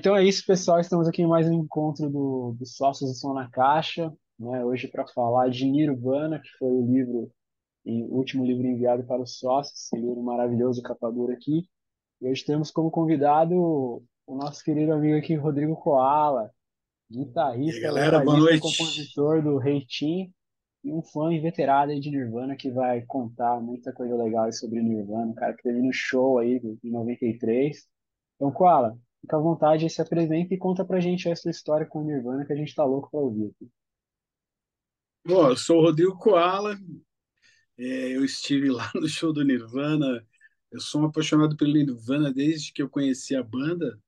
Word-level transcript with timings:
Então 0.00 0.16
é 0.16 0.24
isso, 0.24 0.46
pessoal. 0.46 0.80
Estamos 0.80 1.06
aqui 1.06 1.20
em 1.20 1.26
mais 1.26 1.46
um 1.46 1.52
encontro 1.52 2.08
do, 2.08 2.56
dos 2.58 2.74
Sócios 2.74 3.10
do 3.10 3.14
Som 3.14 3.34
na 3.34 3.50
Caixa, 3.50 4.10
né? 4.38 4.64
Hoje 4.64 4.88
para 4.88 5.06
falar 5.06 5.50
de 5.50 5.66
Nirvana, 5.66 6.40
que 6.40 6.48
foi 6.58 6.70
o 6.70 6.86
livro, 6.86 7.30
o 7.84 8.16
último 8.16 8.42
livro 8.42 8.66
enviado 8.66 9.04
para 9.04 9.20
os 9.20 9.38
sócios, 9.38 9.78
esse 9.78 9.96
livro 9.96 10.22
maravilhoso, 10.22 10.82
capa 10.82 11.12
dura 11.12 11.34
aqui. 11.34 11.68
E 12.18 12.26
hoje 12.26 12.42
temos 12.46 12.70
como 12.70 12.90
convidado 12.90 13.54
o 13.54 14.34
nosso 14.34 14.64
querido 14.64 14.94
amigo 14.94 15.18
aqui, 15.18 15.34
Rodrigo 15.34 15.76
Koala, 15.76 16.50
guitarrista, 17.10 17.76
aí, 17.76 17.82
galera, 17.82 18.24
boa 18.24 18.38
noite. 18.38 18.62
compositor 18.62 19.42
do 19.42 19.58
Rei 19.58 19.80
hey 19.80 19.86
Team 19.86 20.30
e 20.82 20.94
um 20.94 21.02
fã 21.02 21.30
inveterado 21.30 21.94
de 22.00 22.10
Nirvana 22.10 22.56
que 22.56 22.70
vai 22.70 23.02
contar 23.02 23.60
muita 23.60 23.92
coisa 23.92 24.16
legal 24.16 24.50
sobre 24.50 24.80
Nirvana, 24.80 25.26
um 25.26 25.34
cara 25.34 25.52
que 25.52 25.62
teve 25.62 25.82
no 25.82 25.92
show 25.92 26.38
aí 26.38 26.58
em 26.82 26.90
93. 26.90 27.86
Então, 28.36 28.50
Koala, 28.50 28.96
fica 29.20 29.36
à 29.36 29.40
vontade, 29.40 29.88
se 29.90 30.00
apresenta 30.00 30.54
e 30.54 30.58
conta 30.58 30.84
pra 30.84 31.00
gente 31.00 31.28
essa 31.28 31.50
história 31.50 31.86
com 31.86 32.00
o 32.00 32.04
Nirvana 32.04 32.44
que 32.44 32.52
a 32.52 32.56
gente 32.56 32.74
tá 32.74 32.84
louco 32.84 33.10
pra 33.10 33.20
ouvir. 33.20 33.46
Aqui. 33.46 33.70
Bom, 35.26 35.48
eu 35.48 35.56
sou 35.56 35.78
o 35.78 35.82
Rodrigo 35.82 36.16
Koala, 36.16 36.78
é, 37.78 38.16
eu 38.16 38.24
estive 38.24 38.70
lá 38.70 38.90
no 38.94 39.08
show 39.08 39.32
do 39.32 39.44
Nirvana, 39.44 40.26
eu 40.70 40.80
sou 40.80 41.02
um 41.02 41.06
apaixonado 41.06 41.56
pelo 41.56 41.72
Nirvana 41.72 42.32
desde 42.32 42.72
que 42.72 42.82
eu 42.82 42.88
conheci 42.88 43.36
a 43.36 43.42
banda, 43.42 43.98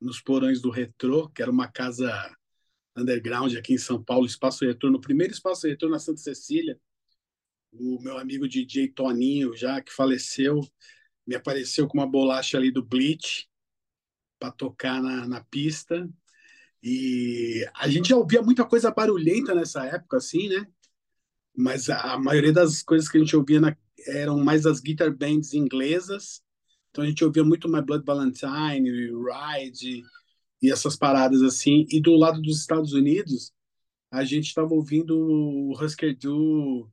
nos 0.00 0.20
porões 0.20 0.60
do 0.60 0.70
Retrô, 0.70 1.28
que 1.28 1.40
era 1.40 1.50
uma 1.50 1.70
casa 1.70 2.36
underground 2.96 3.54
aqui 3.54 3.74
em 3.74 3.78
São 3.78 4.02
Paulo, 4.02 4.26
Espaço 4.26 4.64
Retrô, 4.64 4.90
no 4.90 5.00
primeiro 5.00 5.32
Espaço 5.32 5.66
Retrô 5.66 5.88
na 5.88 5.98
Santa 5.98 6.20
Cecília. 6.20 6.78
O 7.72 8.02
meu 8.02 8.18
amigo 8.18 8.48
DJ 8.48 8.88
Toninho, 8.88 9.56
já 9.56 9.80
que 9.80 9.92
faleceu, 9.92 10.60
me 11.26 11.34
apareceu 11.34 11.86
com 11.86 11.98
uma 11.98 12.06
bolacha 12.06 12.58
ali 12.58 12.70
do 12.70 12.84
Bleach 12.84 13.48
para 14.42 14.50
tocar 14.50 15.00
na, 15.00 15.28
na 15.28 15.44
pista. 15.44 16.08
E 16.82 17.64
a 17.76 17.88
gente 17.88 18.08
já 18.08 18.16
ouvia 18.16 18.42
muita 18.42 18.64
coisa 18.64 18.90
barulhenta 18.90 19.54
nessa 19.54 19.86
época, 19.86 20.16
assim, 20.16 20.48
né? 20.48 20.66
Mas 21.56 21.88
a, 21.88 22.14
a 22.14 22.18
maioria 22.18 22.52
das 22.52 22.82
coisas 22.82 23.08
que 23.08 23.18
a 23.18 23.20
gente 23.20 23.36
ouvia 23.36 23.60
na, 23.60 23.76
eram 24.04 24.42
mais 24.42 24.66
as 24.66 24.80
guitar 24.80 25.14
bands 25.16 25.54
inglesas. 25.54 26.42
Então 26.90 27.04
a 27.04 27.06
gente 27.06 27.24
ouvia 27.24 27.44
muito 27.44 27.68
My 27.68 27.80
Blood 27.80 28.04
Valentine, 28.04 28.90
Ride 28.90 30.02
e 30.60 30.72
essas 30.72 30.96
paradas 30.96 31.40
assim. 31.42 31.86
E 31.88 32.00
do 32.00 32.16
lado 32.16 32.42
dos 32.42 32.58
Estados 32.58 32.92
Unidos, 32.94 33.52
a 34.10 34.24
gente 34.24 34.48
estava 34.48 34.74
ouvindo 34.74 35.16
o 35.16 35.72
Husker 35.80 36.18
Du, 36.18 36.90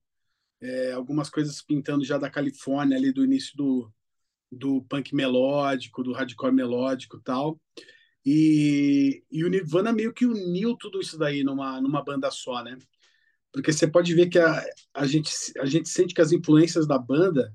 é, 0.61 0.91
algumas 0.91 1.31
coisas 1.31 1.63
pintando 1.63 2.05
já 2.05 2.19
da 2.19 2.29
Califórnia, 2.29 2.95
ali 2.95 3.11
do 3.11 3.25
início 3.25 3.57
do, 3.57 3.91
do 4.51 4.81
punk 4.83 5.13
melódico, 5.13 6.03
do 6.03 6.13
hardcore 6.13 6.53
melódico 6.53 7.19
tal. 7.19 7.59
E, 8.25 9.23
e 9.31 9.43
o 9.43 9.49
Nirvana 9.49 9.93
meio 9.93 10.13
que 10.13 10.25
uniu 10.25 10.75
tudo 10.75 10.99
isso 10.99 11.17
daí 11.17 11.43
numa, 11.43 11.79
numa 11.81 12.03
banda 12.03 12.29
só, 12.31 12.63
né? 12.63 12.77
Porque 13.51 13.71
você 13.71 13.87
pode 13.87 14.13
ver 14.13 14.29
que 14.29 14.37
a, 14.37 14.63
a, 14.93 15.07
gente, 15.07 15.31
a 15.59 15.65
gente 15.65 15.89
sente 15.89 16.13
que 16.13 16.21
as 16.21 16.31
influências 16.31 16.85
da 16.85 16.97
banda 16.97 17.53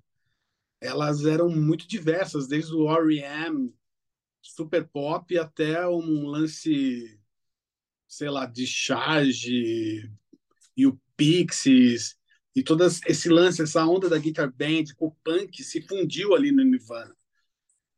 elas 0.80 1.24
eram 1.24 1.48
muito 1.48 1.88
diversas, 1.88 2.46
desde 2.46 2.74
o 2.74 2.88
R.E.M., 2.90 3.74
super 4.42 4.86
pop, 4.86 5.38
até 5.38 5.86
um 5.88 6.26
lance, 6.26 7.18
sei 8.06 8.28
lá, 8.28 8.44
de 8.44 8.66
charge, 8.66 10.10
e 10.76 10.86
o 10.86 11.00
Pixies, 11.16 12.18
e 12.54 12.62
todo 12.62 12.84
esse 12.84 13.28
lance, 13.28 13.62
essa 13.62 13.84
onda 13.84 14.08
da 14.08 14.18
guitar 14.18 14.50
band 14.52 14.94
com 14.96 15.06
o 15.06 15.16
punk 15.24 15.62
se 15.62 15.82
fundiu 15.82 16.34
ali 16.34 16.52
no 16.52 16.62
Nirvana. 16.62 17.14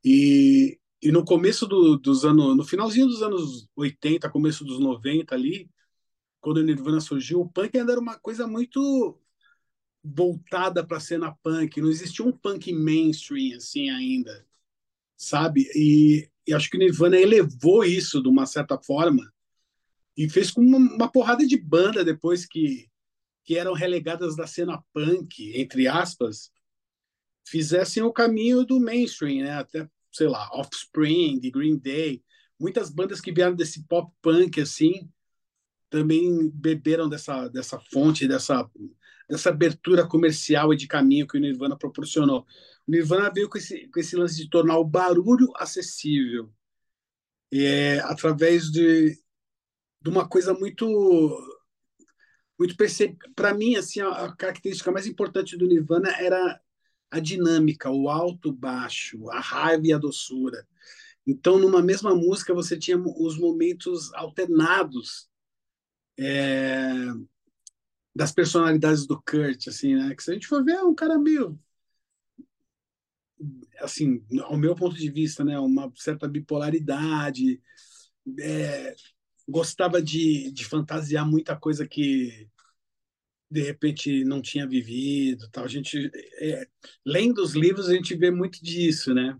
E, 0.04 0.78
e 1.02 1.12
no 1.12 1.24
começo 1.24 1.66
do, 1.66 1.96
dos 1.96 2.24
anos, 2.24 2.56
no 2.56 2.64
finalzinho 2.64 3.06
dos 3.06 3.22
anos 3.22 3.68
80, 3.76 4.30
começo 4.30 4.64
dos 4.64 4.80
90 4.80 5.34
ali, 5.34 5.70
quando 6.40 6.58
o 6.58 6.62
Nirvana 6.62 7.00
surgiu, 7.00 7.40
o 7.40 7.48
punk 7.48 7.76
ainda 7.76 7.92
era 7.92 8.00
uma 8.00 8.18
coisa 8.18 8.46
muito 8.46 9.20
voltada 10.02 10.86
para 10.86 10.98
a 10.98 11.00
cena 11.00 11.36
punk, 11.42 11.80
não 11.80 11.90
existia 11.90 12.24
um 12.24 12.32
punk 12.32 12.72
mainstream 12.72 13.56
assim 13.56 13.90
ainda, 13.90 14.46
sabe? 15.16 15.68
E, 15.74 16.30
e 16.46 16.54
acho 16.54 16.70
que 16.70 16.76
o 16.76 16.80
Nirvana 16.80 17.18
elevou 17.18 17.84
isso 17.84 18.22
de 18.22 18.28
uma 18.28 18.46
certa 18.46 18.78
forma 18.78 19.30
e 20.16 20.28
fez 20.30 20.50
com 20.50 20.62
uma, 20.62 20.78
uma 20.78 21.12
porrada 21.12 21.46
de 21.46 21.56
banda 21.58 22.04
depois 22.04 22.46
que 22.46 22.88
que 23.46 23.56
eram 23.56 23.72
relegadas 23.72 24.34
da 24.34 24.46
cena 24.46 24.82
punk, 24.92 25.56
entre 25.56 25.86
aspas, 25.86 26.50
fizessem 27.46 28.02
o 28.02 28.12
caminho 28.12 28.64
do 28.64 28.80
mainstream, 28.80 29.44
né? 29.44 29.52
Até, 29.52 29.88
sei 30.12 30.26
lá, 30.26 30.50
Offspring, 30.52 31.38
Green 31.50 31.78
Day, 31.78 32.24
muitas 32.58 32.90
bandas 32.90 33.20
que 33.20 33.32
vieram 33.32 33.54
desse 33.54 33.84
pop 33.84 34.12
punk 34.20 34.60
assim, 34.60 35.08
também 35.88 36.50
beberam 36.50 37.08
dessa 37.08 37.48
dessa 37.48 37.78
fonte, 37.92 38.26
dessa 38.26 38.68
dessa 39.28 39.50
abertura 39.50 40.06
comercial 40.06 40.72
e 40.72 40.76
de 40.76 40.86
caminho 40.88 41.26
que 41.26 41.38
o 41.38 41.40
Nirvana 41.40 41.78
proporcionou. 41.78 42.40
O 42.86 42.90
Nirvana 42.90 43.30
veio 43.32 43.48
com 43.48 43.58
esse 43.58 43.88
com 43.88 44.00
esse 44.00 44.16
lance 44.16 44.36
de 44.36 44.50
tornar 44.50 44.78
o 44.78 44.84
barulho 44.84 45.52
acessível. 45.56 46.52
É, 47.52 48.00
através 48.00 48.70
de, 48.72 49.12
de 50.02 50.10
uma 50.10 50.28
coisa 50.28 50.52
muito 50.52 50.84
muito 52.58 52.74
para 53.34 53.54
mim 53.54 53.76
assim 53.76 54.00
a, 54.00 54.34
característica 54.36 54.90
mais 54.90 55.06
importante 55.06 55.56
do 55.56 55.66
Nirvana 55.66 56.10
era 56.18 56.60
a 57.10 57.20
dinâmica, 57.20 57.90
o 57.90 58.08
alto, 58.08 58.52
baixo, 58.52 59.30
a 59.30 59.40
raiva 59.40 59.86
e 59.86 59.92
a 59.92 59.98
doçura. 59.98 60.66
Então, 61.26 61.58
numa 61.58 61.82
mesma 61.82 62.14
música, 62.14 62.54
você 62.54 62.78
tinha 62.78 62.98
os 62.98 63.38
momentos 63.38 64.12
alternados 64.14 65.28
é, 66.18 67.06
das 68.14 68.32
personalidades 68.32 69.06
do 69.06 69.20
Kurt, 69.20 69.68
assim, 69.68 69.94
né? 69.94 70.14
Que 70.14 70.22
se 70.22 70.30
a 70.30 70.34
gente 70.34 70.46
for 70.46 70.64
ver, 70.64 70.72
é 70.72 70.82
um 70.82 70.94
cara 70.94 71.18
meio, 71.18 71.58
assim, 73.80 74.24
ao 74.42 74.56
meu 74.56 74.74
ponto 74.74 74.96
de 74.96 75.10
vista, 75.10 75.44
né? 75.44 75.58
Uma 75.58 75.92
certa 75.96 76.28
bipolaridade, 76.28 77.60
é, 78.40 78.94
gostava 79.48 80.02
de, 80.02 80.50
de 80.50 80.64
fantasiar 80.64 81.26
muita 81.26 81.56
coisa 81.56 81.86
que 81.86 82.48
de 83.50 83.62
repente 83.62 84.24
não 84.24 84.42
tinha 84.42 84.66
vivido 84.66 85.48
tal. 85.50 85.64
A 85.64 85.68
gente 85.68 86.10
é, 86.40 86.68
lendo 87.04 87.42
os 87.42 87.54
livros 87.54 87.88
a 87.88 87.94
gente 87.94 88.16
vê 88.16 88.30
muito 88.30 88.62
disso 88.62 89.14
né? 89.14 89.38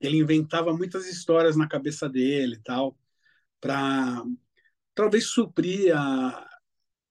Ele 0.00 0.18
inventava 0.18 0.76
muitas 0.76 1.06
histórias 1.08 1.56
na 1.56 1.68
cabeça 1.68 2.08
dele 2.08 2.60
tal 2.64 2.98
para 3.60 4.24
talvez 4.94 5.26
suprir 5.28 5.96
a, 5.96 6.48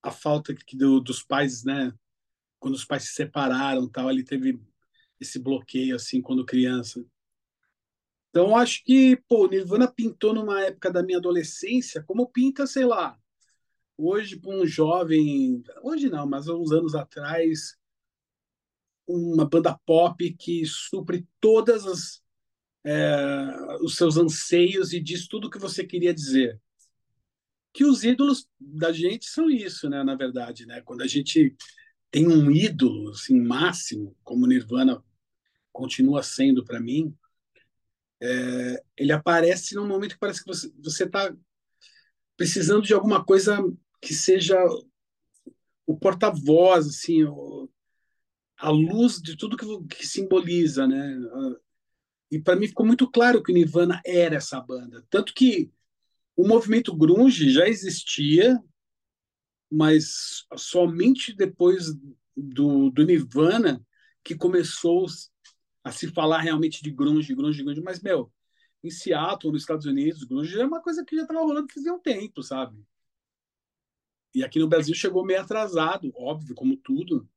a 0.03 0.11
falta 0.11 0.53
que 0.55 0.77
do, 0.77 0.99
dos 1.01 1.23
pais 1.23 1.63
né? 1.63 1.93
Quando 2.59 2.75
os 2.75 2.85
pais 2.85 3.03
se 3.05 3.13
separaram 3.13 3.89
tal 3.89 4.09
ele 4.09 4.23
teve 4.23 4.59
esse 5.19 5.39
bloqueio 5.39 5.95
assim 5.95 6.21
quando 6.21 6.45
criança 6.45 7.05
então, 8.31 8.55
acho 8.55 8.81
que, 8.85 9.17
pô, 9.27 9.45
Nirvana 9.45 9.91
pintou 9.91 10.33
numa 10.33 10.61
época 10.61 10.89
da 10.89 11.03
minha 11.03 11.17
adolescência, 11.17 12.01
como 12.01 12.29
pinta, 12.29 12.65
sei 12.65 12.85
lá, 12.85 13.19
hoje 13.97 14.39
para 14.39 14.55
um 14.55 14.65
jovem, 14.65 15.61
hoje 15.83 16.09
não, 16.09 16.25
mas 16.25 16.47
há 16.47 16.55
uns 16.55 16.71
anos 16.71 16.95
atrás, 16.95 17.77
uma 19.05 19.45
banda 19.45 19.77
pop 19.85 20.33
que 20.35 20.65
supre 20.65 21.27
todas 21.41 21.85
as 21.85 22.21
é, 22.83 23.75
os 23.81 23.95
seus 23.95 24.17
anseios 24.17 24.93
e 24.93 24.99
diz 24.99 25.27
tudo 25.27 25.47
o 25.47 25.49
que 25.49 25.59
você 25.59 25.85
queria 25.85 26.13
dizer. 26.13 26.59
Que 27.73 27.85
os 27.85 28.03
ídolos 28.03 28.47
da 28.59 28.91
gente 28.91 29.25
são 29.25 29.49
isso, 29.49 29.89
né? 29.89 30.03
Na 30.03 30.15
verdade, 30.15 30.65
né? 30.65 30.81
Quando 30.81 31.01
a 31.01 31.07
gente 31.07 31.55
tem 32.09 32.27
um 32.27 32.49
ídolo 32.49 33.11
assim 33.11 33.39
máximo, 33.39 34.15
como 34.23 34.47
Nirvana 34.47 35.03
continua 35.71 36.23
sendo 36.23 36.65
para 36.65 36.79
mim, 36.79 37.15
é, 38.21 38.83
ele 38.95 39.11
aparece 39.11 39.73
num 39.75 39.87
momento 39.87 40.13
que 40.13 40.19
parece 40.19 40.43
que 40.43 40.51
você 40.81 41.03
está 41.03 41.35
precisando 42.37 42.83
de 42.83 42.93
alguma 42.93 43.23
coisa 43.23 43.57
que 43.99 44.13
seja 44.13 44.57
o 45.85 45.97
porta-voz, 45.97 46.87
assim, 46.87 47.23
a 48.57 48.69
luz 48.69 49.21
de 49.21 49.35
tudo 49.35 49.57
que, 49.57 49.95
que 49.95 50.07
simboliza, 50.07 50.87
né? 50.87 51.19
E 52.29 52.39
para 52.39 52.55
mim 52.55 52.67
ficou 52.67 52.85
muito 52.85 53.09
claro 53.09 53.41
que 53.43 53.51
o 53.51 53.55
Nirvana 53.55 54.01
era 54.05 54.35
essa 54.35 54.61
banda, 54.61 55.05
tanto 55.09 55.33
que 55.33 55.71
o 56.35 56.47
movimento 56.47 56.95
grunge 56.95 57.51
já 57.51 57.67
existia, 57.67 58.57
mas 59.69 60.45
somente 60.55 61.35
depois 61.35 61.93
do, 62.35 62.89
do 62.89 63.05
Nirvana 63.05 63.85
que 64.23 64.35
começou 64.35 65.07
a 65.83 65.91
se 65.91 66.07
falar 66.07 66.39
realmente 66.39 66.83
de 66.83 66.91
grunge, 66.91 67.33
grunge, 67.35 67.63
grunge, 67.63 67.81
mas, 67.81 68.01
meu, 68.01 68.31
em 68.83 68.89
Seattle, 68.89 69.51
nos 69.51 69.63
Estados 69.63 69.85
Unidos, 69.85 70.23
grunge 70.23 70.59
é 70.59 70.65
uma 70.65 70.81
coisa 70.81 71.03
que 71.05 71.15
já 71.15 71.23
estava 71.23 71.41
rolando 71.41 71.71
fazia 71.71 71.93
um 71.93 71.99
tempo, 71.99 72.41
sabe? 72.43 72.77
E 74.33 74.43
aqui 74.43 74.59
no 74.59 74.67
Brasil 74.67 74.95
chegou 74.95 75.25
meio 75.25 75.41
atrasado, 75.41 76.11
óbvio, 76.15 76.55
como 76.55 76.77
tudo, 76.77 77.27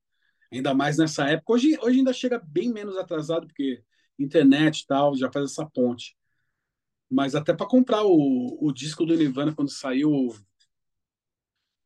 ainda 0.53 0.75
mais 0.75 0.97
nessa 0.97 1.29
época. 1.29 1.53
Hoje, 1.53 1.79
hoje 1.83 1.99
ainda 1.99 2.13
chega 2.13 2.39
bem 2.39 2.73
menos 2.73 2.97
atrasado, 2.97 3.47
porque 3.47 3.83
internet 4.19 4.81
e 4.81 4.87
tal 4.87 5.17
já 5.17 5.31
faz 5.31 5.51
essa 5.51 5.67
ponte. 5.67 6.17
Mas 7.11 7.35
até 7.35 7.53
para 7.53 7.67
comprar 7.67 8.05
o, 8.05 8.59
o 8.61 8.73
disco 8.73 9.05
do 9.05 9.17
Nirvana 9.17 9.55
quando 9.55 9.71
saiu 9.71 10.35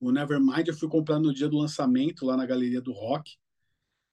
o 0.01 0.13
Nevermind, 0.13 0.69
eu 0.69 0.75
fui 0.75 0.89
comprar 0.89 1.19
no 1.19 1.35
dia 1.35 1.49
do 1.49 1.59
lançamento 1.59 2.25
lá 2.25 2.37
na 2.37 2.47
Galeria 2.47 2.81
do 2.81 2.93
Rock. 2.93 3.37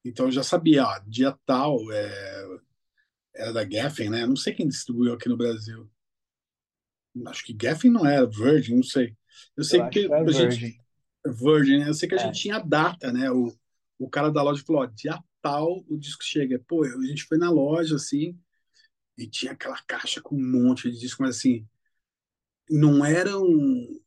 Então 0.06 0.28
eu 0.28 0.32
já 0.34 0.44
sabia, 0.44 0.86
ó, 0.86 1.00
dia 1.08 1.34
tal, 1.46 1.80
é, 1.92 2.46
era 3.36 3.54
da 3.54 3.64
Geffen, 3.70 4.10
né? 4.10 4.26
Não 4.26 4.36
sei 4.36 4.54
quem 4.54 4.68
distribuiu 4.68 5.14
aqui 5.14 5.30
no 5.30 5.38
Brasil. 5.38 5.90
Acho 7.28 7.44
que 7.46 7.56
Geffen 7.60 7.92
não 7.92 8.06
era, 8.06 8.26
Virgin, 8.28 8.76
não 8.76 8.84
sei. 8.84 9.16
Eu 9.56 9.64
sei 9.64 9.84
Eu 9.84 9.90
que 9.90 10.08
que 10.10 10.14
a 10.18 10.26
Virgin. 10.26 10.50
gente. 10.50 10.82
Virgin, 11.26 11.80
né? 11.80 11.90
Eu 11.90 11.94
sei 11.94 12.10
que 12.10 12.16
a 12.16 12.18
É, 12.18 12.18
gente 12.18 12.40
tinha 12.42 12.60
data, 12.60 13.12
né? 13.12 13.32
O, 13.32 13.54
o 13.98 14.10
cara 14.10 14.30
da 14.32 14.42
loja 14.44 14.64
falou: 14.66 14.82
ó, 14.84 14.86
dia 14.86 15.20
tal 15.42 15.84
o 15.90 15.98
disco 15.98 16.24
chega. 16.24 16.60
Pô, 16.68 16.84
a 16.84 17.06
gente 17.06 17.24
foi 17.24 17.38
na 17.38 17.50
loja 17.50 17.96
assim 17.96 18.38
e 19.18 19.28
tinha 19.28 19.54
aquela 19.54 19.78
caixa 19.88 20.22
com 20.22 20.36
um 20.38 20.52
monte 20.64 20.92
de 20.92 21.00
disco, 21.00 21.24
mas 21.24 21.38
assim, 21.38 21.68
não 22.70 23.06
era 23.06 23.38
um. 23.40 24.00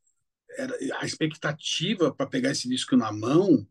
Era, 0.57 0.75
a 1.01 1.05
expectativa 1.05 2.13
para 2.13 2.27
pegar 2.27 2.51
esse 2.51 2.69
disco 2.69 2.97
na 2.97 3.11
mão 3.13 3.67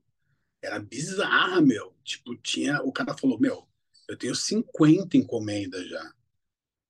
era 0.62 0.80
bizarra, 0.80 1.62
meu. 1.62 1.94
Tipo, 2.08 2.36
tinha. 2.36 2.82
O 2.82 2.92
cara 2.92 3.16
falou: 3.16 3.38
meu, 3.40 3.66
eu 4.08 4.16
tenho 4.16 4.34
50 4.34 5.16
encomendas 5.16 5.88
já. 5.88 6.12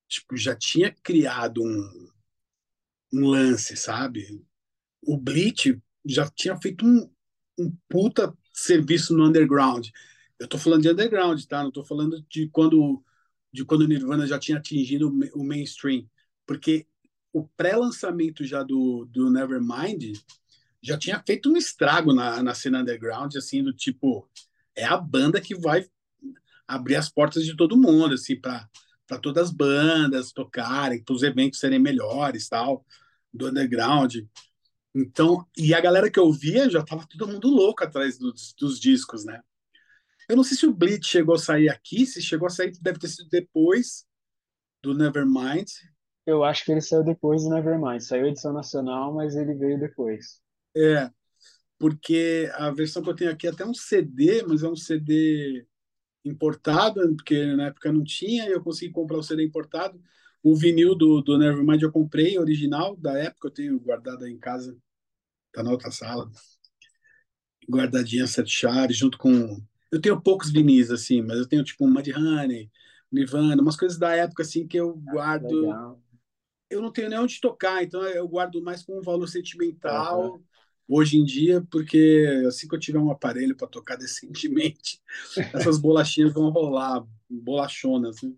Tipo, 0.08 0.36
já 0.36 0.56
tinha 0.56 0.92
criado 1.02 1.62
um, 1.62 2.10
um 3.12 3.26
lance, 3.28 3.76
sabe? 3.76 4.42
o 5.02 5.16
Bleach 5.16 5.80
já 6.04 6.28
tinha 6.28 6.56
feito 6.56 6.84
um, 6.86 7.10
um 7.58 7.74
puta 7.88 8.36
serviço 8.52 9.16
no 9.16 9.26
underground. 9.26 9.88
Eu 10.38 10.48
tô 10.48 10.58
falando 10.58 10.82
de 10.82 10.90
underground, 10.90 11.42
tá? 11.44 11.62
Não 11.62 11.70
tô 11.72 11.84
falando 11.84 12.24
de 12.28 12.48
quando 12.50 13.02
de 13.50 13.64
quando 13.64 13.82
o 13.82 13.88
Nirvana 13.88 14.26
já 14.26 14.38
tinha 14.38 14.58
atingido 14.58 15.08
o 15.34 15.42
mainstream, 15.42 16.06
porque 16.46 16.86
o 17.32 17.48
pré-lançamento 17.48 18.44
já 18.44 18.62
do, 18.62 19.06
do 19.06 19.30
Nevermind 19.30 20.12
já 20.82 20.98
tinha 20.98 21.22
feito 21.26 21.50
um 21.50 21.56
estrago 21.56 22.12
na, 22.12 22.42
na 22.42 22.54
cena 22.54 22.82
underground, 22.82 23.34
assim, 23.36 23.62
do 23.62 23.72
tipo, 23.72 24.28
é 24.78 24.84
a 24.84 24.96
banda 24.96 25.40
que 25.40 25.54
vai 25.54 25.86
abrir 26.66 26.96
as 26.96 27.08
portas 27.08 27.44
de 27.44 27.56
todo 27.56 27.76
mundo, 27.76 28.14
assim, 28.14 28.40
para 28.40 28.68
para 29.08 29.18
todas 29.18 29.44
as 29.44 29.50
bandas 29.50 30.32
tocarem, 30.32 31.02
para 31.02 31.14
os 31.14 31.22
eventos 31.22 31.58
serem 31.58 31.78
melhores, 31.78 32.46
tal, 32.46 32.84
do 33.32 33.48
underground. 33.48 34.16
Então, 34.94 35.46
e 35.56 35.72
a 35.72 35.80
galera 35.80 36.10
que 36.10 36.20
eu 36.20 36.30
via 36.30 36.68
já 36.68 36.84
tava 36.84 37.06
todo 37.08 37.26
mundo 37.26 37.48
louco 37.48 37.82
atrás 37.82 38.18
dos, 38.18 38.52
dos 38.52 38.78
discos, 38.78 39.24
né? 39.24 39.40
Eu 40.28 40.36
não 40.36 40.44
sei 40.44 40.58
se 40.58 40.66
o 40.66 40.74
Bleach 40.74 41.06
chegou 41.06 41.36
a 41.36 41.38
sair 41.38 41.70
aqui, 41.70 42.04
se 42.04 42.20
chegou 42.20 42.46
a 42.46 42.50
sair, 42.50 42.70
deve 42.82 42.98
ter 42.98 43.08
sido 43.08 43.30
depois 43.30 44.04
do 44.82 44.94
Nevermind. 44.94 45.66
eu 46.26 46.44
acho 46.44 46.64
que 46.64 46.72
ele 46.72 46.82
saiu 46.82 47.02
depois 47.02 47.42
do 47.42 47.50
Nevermind. 47.50 48.02
Saiu 48.02 48.26
a 48.26 48.28
edição 48.28 48.52
nacional, 48.52 49.14
mas 49.14 49.34
ele 49.36 49.54
veio 49.54 49.80
depois. 49.80 50.42
É, 50.76 51.10
porque 51.78 52.50
a 52.54 52.70
versão 52.70 53.02
que 53.02 53.08
eu 53.08 53.14
tenho 53.14 53.30
aqui 53.30 53.46
é 53.46 53.50
até 53.50 53.64
um 53.64 53.72
CD, 53.72 54.42
mas 54.42 54.62
é 54.62 54.68
um 54.68 54.74
CD 54.76 55.64
importado, 56.24 57.00
porque 57.14 57.46
na 57.54 57.66
época 57.66 57.92
não 57.92 58.02
tinha, 58.02 58.48
e 58.48 58.52
eu 58.52 58.62
consegui 58.62 58.92
comprar 58.92 59.18
o 59.18 59.22
CD 59.22 59.44
importado. 59.44 60.00
O 60.42 60.56
vinil 60.56 60.94
do, 60.94 61.20
do 61.22 61.38
Nevermind 61.38 61.82
eu 61.82 61.92
comprei, 61.92 62.38
original, 62.38 62.96
da 62.96 63.16
época, 63.16 63.48
eu 63.48 63.52
tenho 63.52 63.80
guardado 63.80 64.24
aí 64.24 64.32
em 64.32 64.38
casa, 64.38 64.76
tá 65.52 65.62
na 65.62 65.70
outra 65.70 65.90
sala. 65.90 66.30
guardadinha 67.68 68.26
sete 68.26 68.50
chaves, 68.50 68.96
junto 68.96 69.16
com. 69.16 69.62
Eu 69.90 70.00
tenho 70.00 70.20
poucos 70.20 70.50
vinis, 70.50 70.90
assim, 70.90 71.22
mas 71.22 71.38
eu 71.38 71.46
tenho 71.46 71.64
tipo 71.64 71.86
um 71.86 71.90
Mudhoney, 71.90 72.70
Nirvana, 73.10 73.62
umas 73.62 73.76
coisas 73.76 73.98
da 73.98 74.14
época, 74.14 74.42
assim, 74.42 74.66
que 74.66 74.76
eu 74.76 74.94
guardo. 74.96 75.60
Legal. 75.60 76.02
Eu 76.68 76.82
não 76.82 76.92
tenho 76.92 77.08
nem 77.08 77.18
onde 77.18 77.40
tocar, 77.40 77.82
então 77.82 78.02
eu 78.02 78.28
guardo 78.28 78.60
mais 78.60 78.82
com 78.82 78.98
um 78.98 79.02
valor 79.02 79.26
sentimental 79.26 80.38
hoje 80.88 81.18
em 81.18 81.24
dia, 81.24 81.62
porque 81.70 82.44
assim 82.48 82.68
que 82.68 82.74
eu 82.74 82.80
tiver 82.80 82.98
um 82.98 83.10
aparelho 83.10 83.56
para 83.56 83.68
tocar 83.68 83.96
decentemente, 83.98 85.00
essas 85.52 85.78
bolachinhas 85.78 86.32
vão 86.34 86.50
rolar, 86.50 87.04
bolachonas, 87.30 88.22
né? 88.22 88.32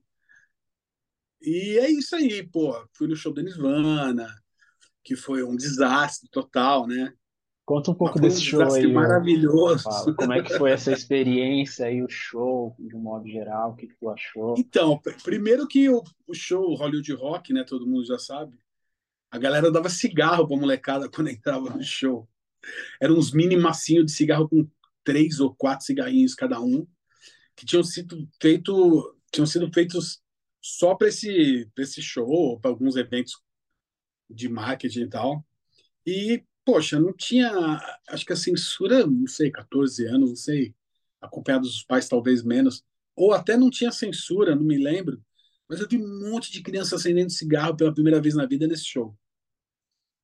E 1.41 1.79
é 1.79 1.91
isso 1.91 2.15
aí, 2.17 2.43
pô. 2.47 2.73
Fui 2.93 3.07
no 3.09 3.17
show 3.17 3.33
da 3.33 3.43
Nirvana, 3.43 4.29
que 5.05 5.17
foi 5.17 5.43
um 5.45 5.57
desastre 5.57 6.29
total, 6.31 6.87
né? 6.87 7.15
Conta 7.65 7.91
um 7.91 7.95
pouco 7.95 8.19
um 8.19 8.23
desse 8.23 8.43
show 8.43 8.73
aí, 8.73 8.87
maravilhoso. 8.87 10.15
Como 10.17 10.33
é 10.33 10.43
que 10.43 10.51
foi 10.51 10.73
essa 10.73 10.93
experiência 10.93 11.87
aí, 11.87 12.03
o 12.03 12.09
show, 12.09 12.75
de 12.79 12.97
um 12.97 13.01
modo 13.01 13.29
geral? 13.29 13.73
O 13.73 13.77
que 13.77 13.87
que 13.87 13.97
tu 13.97 14.09
achou? 14.11 14.57
Então, 14.57 14.99
pr- 14.99 15.15
primeiro 15.23 15.67
que 15.69 15.89
o, 15.89 16.03
o 16.27 16.35
show 16.35 16.75
Hollywood 16.75 17.13
Rock, 17.15 17.53
né, 17.53 17.65
todo 17.65 17.87
mundo 17.87 18.05
já 18.05 18.19
sabe, 18.19 18.59
a 19.31 19.39
galera 19.39 19.71
dava 19.71 19.89
cigarro 19.91 20.47
pra 20.49 20.57
molecada 20.57 21.09
quando 21.15 21.31
entrava 21.31 21.71
no 21.71 21.83
show. 21.83 22.29
Eram 23.01 23.17
uns 23.17 23.33
mini 23.33 23.57
massinhos 23.57 24.07
de 24.07 24.13
cigarro 24.13 24.49
com 24.49 24.69
três 25.05 25.41
ou 25.41 25.55
quatro 25.55 25.85
cigarrinhos 25.87 26.35
cada 26.35 26.61
um, 26.61 26.87
que 27.57 27.67
tinham 27.67 27.83
sido 27.83 28.29
feito, 28.41 29.17
tinham 29.33 29.47
sido 29.47 29.71
feitos 29.73 30.23
só 30.61 30.95
para 30.95 31.09
esse, 31.09 31.69
esse 31.79 32.03
show, 32.03 32.59
para 32.61 32.71
alguns 32.71 32.97
eventos 32.97 33.35
de 34.29 34.49
marketing 34.49 35.03
e 35.03 35.09
tal. 35.09 35.47
E, 36.07 36.45
poxa, 36.65 36.99
não 36.99 37.13
tinha, 37.13 37.51
acho 38.09 38.25
que 38.25 38.33
a 38.33 38.37
censura, 38.37 39.07
não 39.07 39.27
sei, 39.27 39.51
14 39.51 40.07
anos, 40.07 40.31
não 40.31 40.37
sei, 40.37 40.75
acompanhados 41.21 41.71
dos 41.71 41.85
pais 41.85 42.09
talvez 42.09 42.43
menos, 42.43 42.85
ou 43.15 43.33
até 43.33 43.57
não 43.57 43.71
tinha 43.71 43.93
censura, 43.93 44.55
não 44.55 44.63
me 44.63 44.79
lembro, 44.79 45.23
mas 45.69 45.81
eu 45.81 45.89
vi 45.89 45.99
um 45.99 46.31
monte 46.31 46.51
de 46.51 46.63
criança 46.63 46.97
acendendo 46.97 47.31
cigarro 47.31 47.77
pela 47.77 47.93
primeira 47.95 48.21
vez 48.21 48.35
na 48.35 48.47
vida 48.47 48.67
nesse 48.67 48.87
show. 48.87 49.17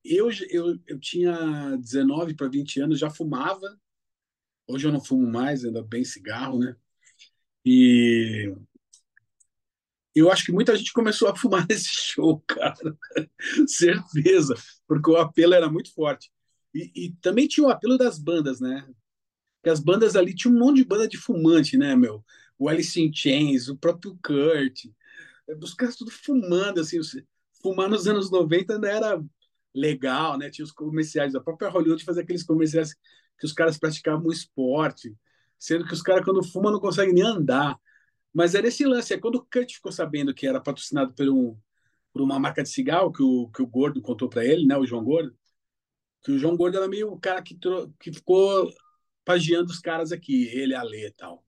Eu, 0.09 0.29
eu, 0.49 0.79
eu 0.87 0.99
tinha 0.99 1.75
19 1.77 2.33
para 2.33 2.47
20 2.47 2.79
anos, 2.81 2.99
já 2.99 3.09
fumava, 3.09 3.77
hoje 4.67 4.87
eu 4.87 4.91
não 4.91 5.03
fumo 5.03 5.29
mais, 5.29 5.65
ainda 5.65 5.83
bem 5.83 6.03
cigarro, 6.03 6.59
né? 6.59 6.75
E 7.65 8.53
eu 10.15 10.31
acho 10.31 10.45
que 10.45 10.51
muita 10.51 10.75
gente 10.75 10.93
começou 10.93 11.27
a 11.27 11.35
fumar 11.35 11.65
nesse 11.69 11.89
show, 11.89 12.41
cara. 12.47 12.97
Certeza, 13.67 14.55
porque 14.87 15.11
o 15.11 15.17
apelo 15.17 15.53
era 15.53 15.69
muito 15.69 15.93
forte. 15.93 16.31
E, 16.73 16.91
e 16.95 17.11
também 17.21 17.47
tinha 17.47 17.67
o 17.67 17.69
apelo 17.69 17.97
das 17.97 18.17
bandas, 18.17 18.59
né? 18.59 18.87
As 19.65 19.79
bandas 19.81 20.15
ali 20.15 20.33
tinha 20.33 20.53
um 20.53 20.57
monte 20.57 20.77
de 20.77 20.85
banda 20.85 21.07
de 21.07 21.17
fumante, 21.17 21.77
né, 21.77 21.95
meu? 21.95 22.23
O 22.57 22.69
Alice 22.69 22.99
in 22.99 23.13
Chains, 23.13 23.67
o 23.67 23.77
próprio 23.77 24.17
Kurt, 24.23 24.85
os 25.61 25.73
caras 25.73 25.95
tudo 25.95 26.11
fumando, 26.11 26.79
assim. 26.79 26.99
Fumar 27.61 27.89
nos 27.89 28.07
anos 28.07 28.31
90 28.31 28.75
ainda 28.75 28.89
era 28.89 29.23
legal, 29.77 30.37
né? 30.37 30.49
Tinha 30.49 30.65
os 30.65 30.71
comerciais, 30.71 31.35
a 31.35 31.41
própria 31.41 31.69
Hollywood 31.69 32.03
fazia 32.03 32.23
aqueles 32.23 32.43
comerciais 32.43 32.93
que 33.37 33.45
os 33.45 33.53
caras 33.53 33.77
praticavam 33.77 34.31
esporte, 34.31 35.15
sendo 35.57 35.85
que 35.85 35.93
os 35.93 36.01
caras, 36.01 36.25
quando 36.25 36.43
fumam, 36.43 36.71
não 36.71 36.79
conseguem 36.79 37.13
nem 37.13 37.23
andar. 37.23 37.77
Mas 38.33 38.55
era 38.55 38.67
esse 38.67 38.85
lance. 38.85 39.13
É 39.13 39.19
quando 39.19 39.35
o 39.35 39.45
Kurt 39.45 39.73
ficou 39.73 39.91
sabendo 39.91 40.33
que 40.33 40.47
era 40.47 40.61
patrocinado 40.61 41.13
por, 41.13 41.29
um, 41.29 41.57
por 42.11 42.21
uma 42.21 42.39
marca 42.39 42.63
de 42.63 42.69
cigarro, 42.69 43.11
que 43.11 43.23
o, 43.23 43.49
que 43.49 43.61
o 43.61 43.67
Gordo 43.67 44.01
contou 44.01 44.29
para 44.29 44.45
ele, 44.45 44.65
né? 44.65 44.77
O 44.77 44.85
João 44.85 45.03
Gordo, 45.03 45.35
que 46.23 46.31
o 46.31 46.39
João 46.39 46.57
Gordo 46.57 46.77
era 46.77 46.87
meio 46.87 47.11
o 47.11 47.19
cara 47.19 47.41
que, 47.41 47.57
que 47.99 48.13
ficou 48.13 48.71
pagiando 49.23 49.71
os 49.71 49.79
caras 49.79 50.11
aqui, 50.11 50.47
ele, 50.47 50.73
a 50.73 50.83
Lê 50.83 51.07
e 51.07 51.11
tal. 51.11 51.43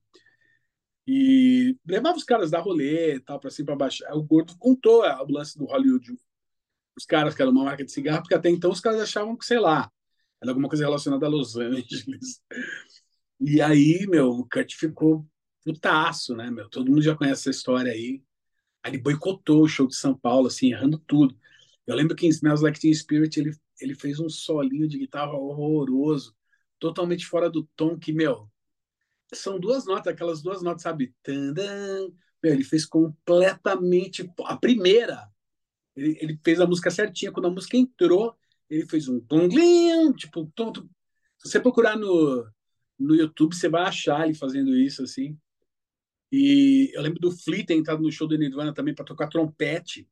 E 1.08 1.76
levava 1.88 2.18
os 2.18 2.24
caras 2.24 2.52
da 2.52 2.60
rolê 2.60 3.16
e 3.16 3.20
tal, 3.20 3.40
para 3.40 3.50
cima 3.50 3.68
para 3.68 3.76
baixo. 3.78 4.04
O 4.14 4.22
Gordo 4.22 4.56
contou 4.60 5.02
o 5.02 5.32
lance 5.32 5.58
do 5.58 5.66
Hollywood, 5.66 6.16
os 7.00 7.06
caras 7.06 7.34
que 7.34 7.42
eram 7.42 7.54
uma 7.54 7.64
marca 7.64 7.86
de 7.86 7.92
cigarro, 7.92 8.22
porque 8.22 8.36
até 8.36 8.50
então 8.50 8.70
os 8.70 8.82
caras 8.82 9.00
achavam 9.00 9.38
que, 9.38 9.46
sei 9.46 9.58
lá, 9.58 9.90
era 10.42 10.52
alguma 10.52 10.68
coisa 10.68 10.84
relacionada 10.84 11.26
a 11.26 11.30
Los 11.30 11.56
Angeles. 11.56 12.42
E 13.40 13.62
aí, 13.62 14.06
meu, 14.06 14.32
o 14.32 14.50
Kurt 14.50 14.74
ficou 14.76 15.26
putaço, 15.64 16.36
né, 16.36 16.52
meu? 16.52 16.70
Todo 16.70 16.90
mundo 16.90 17.02
já 17.02 17.16
conhece 17.16 17.44
essa 17.44 17.58
história 17.58 17.92
aí. 17.92 18.22
Aí 18.84 18.92
ele 18.92 18.98
boicotou 19.02 19.64
o 19.64 19.68
show 19.68 19.88
de 19.88 19.96
São 19.96 20.14
Paulo, 20.14 20.48
assim, 20.48 20.74
errando 20.74 21.00
tudo. 21.00 21.38
Eu 21.88 21.96
lembro 21.96 22.18
que 22.18 22.26
em 22.26 22.30
Smells 22.30 22.62
Like 22.62 22.80
Teen 22.80 22.94
Spirit 22.94 23.40
ele, 23.40 23.56
ele 23.80 23.96
fez 23.96 24.20
um 24.20 24.28
solinho 24.28 24.88
de 24.90 25.00
guitarra 25.00 25.34
horroroso, 25.34 26.36
totalmente 26.80 27.26
fora 27.26 27.50
do 27.50 27.64
tom, 27.78 27.98
que, 27.98 28.12
meu, 28.12 28.50
são 29.34 29.58
duas 29.58 29.86
notas, 29.86 30.08
aquelas 30.14 30.42
duas 30.42 30.62
notas, 30.62 30.82
sabe? 30.82 31.14
Meu, 31.26 32.54
ele 32.54 32.64
fez 32.64 32.86
completamente 32.86 34.30
a 34.46 34.58
primeira. 34.58 35.30
Ele, 36.00 36.18
ele 36.22 36.40
fez 36.44 36.60
a 36.62 36.68
música 36.68 36.90
certinha. 36.90 37.32
Quando 37.32 37.48
a 37.48 37.52
música 37.52 37.76
entrou, 37.78 38.36
ele 38.70 38.86
fez 38.86 39.08
um 39.08 39.20
tonglinho, 39.20 40.14
tipo, 40.14 40.46
tonto. 40.56 40.90
Se 41.38 41.50
você 41.50 41.60
procurar 41.60 41.98
no, 41.98 42.50
no 42.98 43.16
YouTube, 43.16 43.56
você 43.56 43.68
vai 43.68 43.84
achar 43.84 44.26
ele 44.26 44.34
fazendo 44.34 44.76
isso, 44.76 45.04
assim. 45.04 45.38
E 46.32 46.92
eu 46.94 47.02
lembro 47.02 47.20
do 47.20 47.32
Flea 47.32 47.66
ter 47.66 47.74
entrado 47.76 48.02
no 48.02 48.12
show 48.12 48.28
do 48.28 48.38
Nirvana 48.38 48.74
também 48.74 48.94
para 48.94 49.06
tocar 49.06 49.28
trompete. 49.28 50.08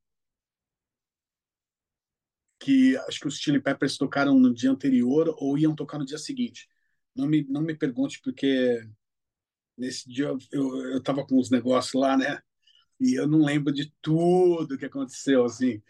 Que 2.60 2.98
acho 2.98 3.20
que 3.20 3.28
os 3.28 3.38
Chili 3.38 3.62
Peppers 3.62 3.98
tocaram 3.98 4.38
no 4.38 4.54
dia 4.54 4.72
anterior 4.72 5.34
ou 5.38 5.58
iam 5.58 5.76
tocar 5.76 6.00
no 6.00 6.06
dia 6.06 6.18
seguinte. 6.18 6.68
Não 7.16 7.28
me, 7.28 7.46
não 7.48 7.62
me 7.62 7.76
pergunte, 7.76 8.20
porque 8.22 8.84
nesse 9.78 10.10
dia 10.10 10.26
eu, 10.52 10.86
eu 10.92 11.02
tava 11.02 11.26
com 11.26 11.38
os 11.40 11.52
negócios 11.52 11.94
lá, 11.94 12.18
né? 12.18 12.42
E 13.00 13.16
eu 13.16 13.28
não 13.28 13.44
lembro 13.44 13.74
de 13.74 13.92
tudo 14.02 14.78
que 14.78 14.86
aconteceu, 14.86 15.46
assim. 15.46 15.82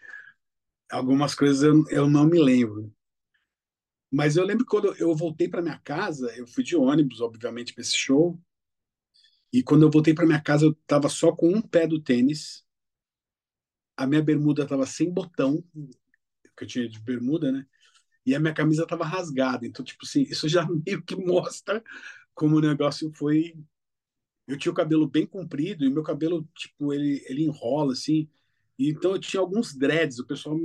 algumas 0.90 1.34
coisas 1.34 1.62
eu, 1.62 1.82
eu 1.88 2.08
não 2.10 2.26
me 2.26 2.38
lembro. 2.38 2.92
Mas 4.10 4.36
eu 4.36 4.44
lembro 4.44 4.66
quando 4.66 4.94
eu 4.96 5.14
voltei 5.14 5.48
para 5.48 5.62
minha 5.62 5.78
casa, 5.78 6.30
eu 6.36 6.46
fui 6.46 6.62
de 6.64 6.76
ônibus, 6.76 7.20
obviamente, 7.22 7.72
para 7.72 7.80
esse 7.82 7.96
show. 7.96 8.38
E 9.52 9.62
quando 9.62 9.82
eu 9.82 9.90
voltei 9.90 10.14
para 10.14 10.26
minha 10.26 10.40
casa, 10.40 10.64
eu 10.66 10.72
estava 10.72 11.08
só 11.08 11.32
com 11.32 11.48
um 11.50 11.60
pé 11.60 11.86
do 11.86 12.00
tênis. 12.00 12.64
A 13.96 14.06
minha 14.06 14.22
bermuda 14.22 14.62
estava 14.62 14.86
sem 14.86 15.12
botão, 15.12 15.62
que 16.56 16.64
eu 16.64 16.68
tinha 16.68 16.88
de 16.88 17.00
bermuda, 17.00 17.52
né? 17.52 17.66
E 18.26 18.34
a 18.34 18.40
minha 18.40 18.54
camisa 18.54 18.84
estava 18.84 19.04
rasgada. 19.06 19.66
Então, 19.66 19.84
tipo 19.84 20.04
assim, 20.04 20.22
isso 20.22 20.48
já 20.48 20.66
meio 20.86 21.02
que 21.04 21.16
mostra 21.16 21.82
como 22.34 22.56
o 22.56 22.60
negócio 22.62 23.12
foi. 23.14 23.54
Eu 24.48 24.56
tinha 24.56 24.72
o 24.72 24.74
cabelo 24.74 25.06
bem 25.06 25.26
comprido 25.26 25.84
e 25.84 25.90
meu 25.90 26.02
cabelo, 26.02 26.48
tipo, 26.54 26.94
ele, 26.94 27.22
ele 27.28 27.44
enrola 27.44 27.92
assim. 27.92 28.26
E, 28.78 28.88
então 28.88 29.12
eu 29.12 29.18
tinha 29.20 29.40
alguns 29.40 29.74
dreads. 29.74 30.18
O 30.18 30.26
pessoal, 30.26 30.56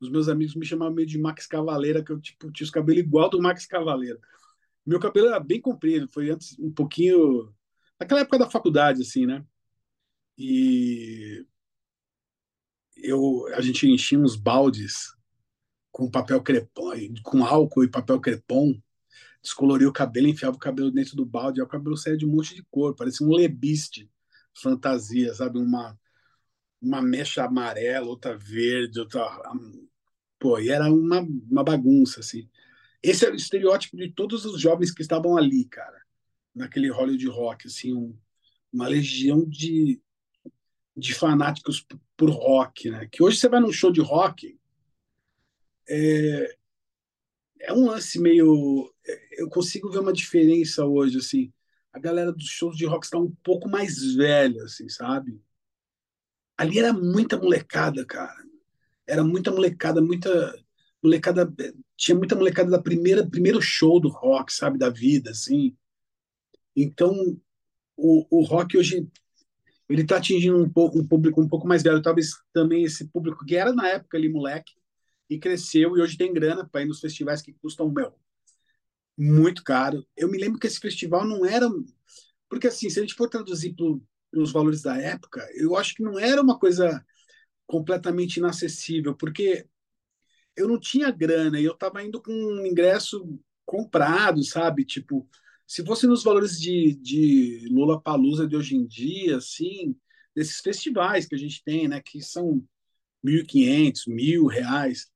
os 0.00 0.08
meus 0.08 0.28
amigos 0.28 0.54
me 0.54 0.64
chamavam 0.64 0.94
meio 0.94 1.08
de 1.08 1.18
Max 1.18 1.46
Cavaleira, 1.46 2.04
que 2.04 2.12
eu 2.12 2.20
tipo, 2.20 2.52
tinha 2.52 2.64
os 2.64 2.70
cabelos 2.70 3.02
igual 3.02 3.28
do 3.28 3.42
Max 3.42 3.66
Cavaleira. 3.66 4.20
Meu 4.86 5.00
cabelo 5.00 5.26
era 5.26 5.40
bem 5.40 5.60
comprido, 5.60 6.08
foi 6.08 6.30
antes 6.30 6.56
um 6.60 6.70
pouquinho. 6.70 7.52
Naquela 7.98 8.20
época 8.20 8.38
da 8.38 8.48
faculdade, 8.48 9.02
assim, 9.02 9.26
né? 9.26 9.44
E 10.38 11.44
eu, 12.96 13.46
a 13.54 13.60
gente 13.60 13.88
enchia 13.88 14.18
uns 14.18 14.36
baldes 14.36 15.16
com 15.90 16.10
papel 16.10 16.40
crepom, 16.42 16.92
com 17.24 17.44
álcool 17.44 17.82
e 17.84 17.90
papel 17.90 18.20
crepom, 18.20 18.80
descoloria 19.46 19.88
o 19.88 19.92
cabelo, 19.92 20.26
enfiava 20.26 20.56
o 20.56 20.58
cabelo 20.58 20.90
dentro 20.90 21.14
do 21.14 21.24
balde, 21.24 21.60
e 21.60 21.62
o 21.62 21.68
cabelo 21.68 21.96
saía 21.96 22.16
de 22.16 22.26
um 22.26 22.30
monte 22.30 22.54
de 22.54 22.64
cor, 22.64 22.96
parecia 22.96 23.24
um 23.24 23.30
lebiste 23.30 24.10
fantasia, 24.52 25.32
sabe? 25.32 25.58
Uma, 25.58 25.98
uma 26.82 27.00
mecha 27.00 27.44
amarela, 27.44 28.08
outra 28.08 28.36
verde, 28.36 28.98
outra. 28.98 29.24
Pô, 30.38 30.58
e 30.58 30.68
era 30.68 30.92
uma, 30.92 31.20
uma 31.20 31.62
bagunça, 31.62 32.20
assim. 32.20 32.48
Esse 33.02 33.24
era 33.24 33.34
o 33.34 33.36
estereótipo 33.36 33.96
de 33.96 34.10
todos 34.12 34.44
os 34.44 34.60
jovens 34.60 34.90
que 34.90 35.02
estavam 35.02 35.36
ali, 35.36 35.64
cara, 35.66 36.02
naquele 36.54 36.90
Hollywood 36.90 37.28
Rock, 37.28 37.68
assim, 37.68 37.94
um, 37.94 38.18
uma 38.72 38.88
legião 38.88 39.44
de, 39.48 40.00
de 40.96 41.14
fanáticos 41.14 41.86
por 42.16 42.30
rock, 42.30 42.90
né? 42.90 43.08
Que 43.10 43.22
hoje 43.22 43.36
você 43.38 43.48
vai 43.48 43.60
num 43.60 43.72
show 43.72 43.92
de 43.92 44.00
rock, 44.00 44.58
é, 45.88 46.56
é 47.60 47.72
um 47.72 47.86
lance 47.86 48.18
meio. 48.18 48.92
Eu 49.36 49.48
consigo 49.48 49.90
ver 49.90 49.98
uma 49.98 50.12
diferença 50.12 50.84
hoje, 50.84 51.18
assim. 51.18 51.52
A 51.92 51.98
galera 51.98 52.32
dos 52.32 52.46
shows 52.46 52.76
de 52.76 52.86
rock 52.86 53.06
está 53.06 53.18
um 53.18 53.30
pouco 53.42 53.68
mais 53.68 54.14
velha, 54.14 54.62
assim, 54.64 54.88
sabe? 54.88 55.40
Ali 56.56 56.78
era 56.78 56.92
muita 56.92 57.36
molecada, 57.36 58.04
cara. 58.04 58.44
Era 59.06 59.22
muita 59.22 59.50
molecada, 59.50 60.00
muita 60.00 60.58
molecada. 61.02 61.52
Tinha 61.96 62.16
muita 62.16 62.34
molecada 62.34 62.70
da 62.70 62.82
primeira 62.82 63.26
primeiro 63.28 63.60
show 63.60 64.00
do 64.00 64.08
rock, 64.08 64.52
sabe, 64.52 64.78
da 64.78 64.88
vida, 64.90 65.30
assim. 65.30 65.76
Então, 66.74 67.14
o, 67.96 68.26
o 68.30 68.42
rock 68.44 68.76
hoje 68.76 69.08
ele 69.88 70.02
está 70.02 70.16
atingindo 70.16 70.58
um, 70.58 70.68
pouco, 70.68 70.98
um 70.98 71.06
público 71.06 71.40
um 71.40 71.48
pouco 71.48 71.66
mais 71.66 71.82
velho, 71.82 72.02
talvez 72.02 72.32
também 72.52 72.84
esse 72.84 73.06
público 73.08 73.44
que 73.44 73.56
era 73.56 73.72
na 73.72 73.88
época 73.88 74.16
ali 74.16 74.28
moleque 74.28 74.72
e 75.30 75.38
cresceu 75.38 75.96
e 75.96 76.02
hoje 76.02 76.16
tem 76.18 76.32
grana 76.32 76.68
para 76.68 76.82
ir 76.82 76.86
nos 76.86 77.00
festivais 77.00 77.40
que 77.40 77.52
custam 77.52 77.90
meu 77.90 78.12
muito 79.16 79.62
caro. 79.64 80.06
Eu 80.16 80.30
me 80.30 80.38
lembro 80.38 80.58
que 80.58 80.66
esse 80.66 80.80
festival 80.80 81.26
não 81.26 81.44
era 81.44 81.68
porque 82.48 82.68
assim, 82.68 82.88
se 82.88 82.98
a 82.98 83.02
gente 83.02 83.14
for 83.14 83.28
traduzir 83.28 83.74
pelos 84.30 84.52
valores 84.52 84.82
da 84.82 84.96
época, 84.96 85.46
eu 85.54 85.76
acho 85.76 85.94
que 85.94 86.02
não 86.02 86.18
era 86.18 86.40
uma 86.40 86.58
coisa 86.58 87.04
completamente 87.66 88.36
inacessível, 88.36 89.14
porque 89.16 89.66
eu 90.56 90.68
não 90.68 90.78
tinha 90.78 91.10
grana 91.10 91.60
e 91.60 91.64
eu 91.64 91.72
estava 91.74 92.02
indo 92.02 92.22
com 92.22 92.32
um 92.32 92.66
ingresso 92.66 93.38
comprado, 93.64 94.42
sabe? 94.44 94.84
Tipo, 94.84 95.28
se 95.66 95.84
fosse 95.84 96.06
nos 96.06 96.22
valores 96.22 96.60
de, 96.60 96.94
de 96.96 97.68
Lula 97.70 98.00
Palusa 98.00 98.46
de 98.46 98.56
hoje 98.56 98.76
em 98.76 98.86
dia, 98.86 99.38
assim, 99.38 99.96
desses 100.34 100.60
festivais 100.60 101.26
que 101.26 101.34
a 101.34 101.38
gente 101.38 101.62
tem, 101.64 101.88
né, 101.88 102.00
que 102.00 102.22
são 102.22 102.64
1.500, 103.22 104.06
mil 104.06 104.46
reais, 104.46 105.10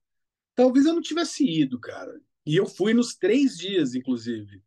talvez 0.55 0.87
eu 0.87 0.95
não 0.95 1.03
tivesse 1.03 1.45
ido, 1.45 1.79
cara. 1.79 2.21
E 2.51 2.57
eu 2.57 2.67
fui 2.67 2.93
nos 2.93 3.15
três 3.15 3.57
dias, 3.57 3.95
inclusive. 3.95 4.61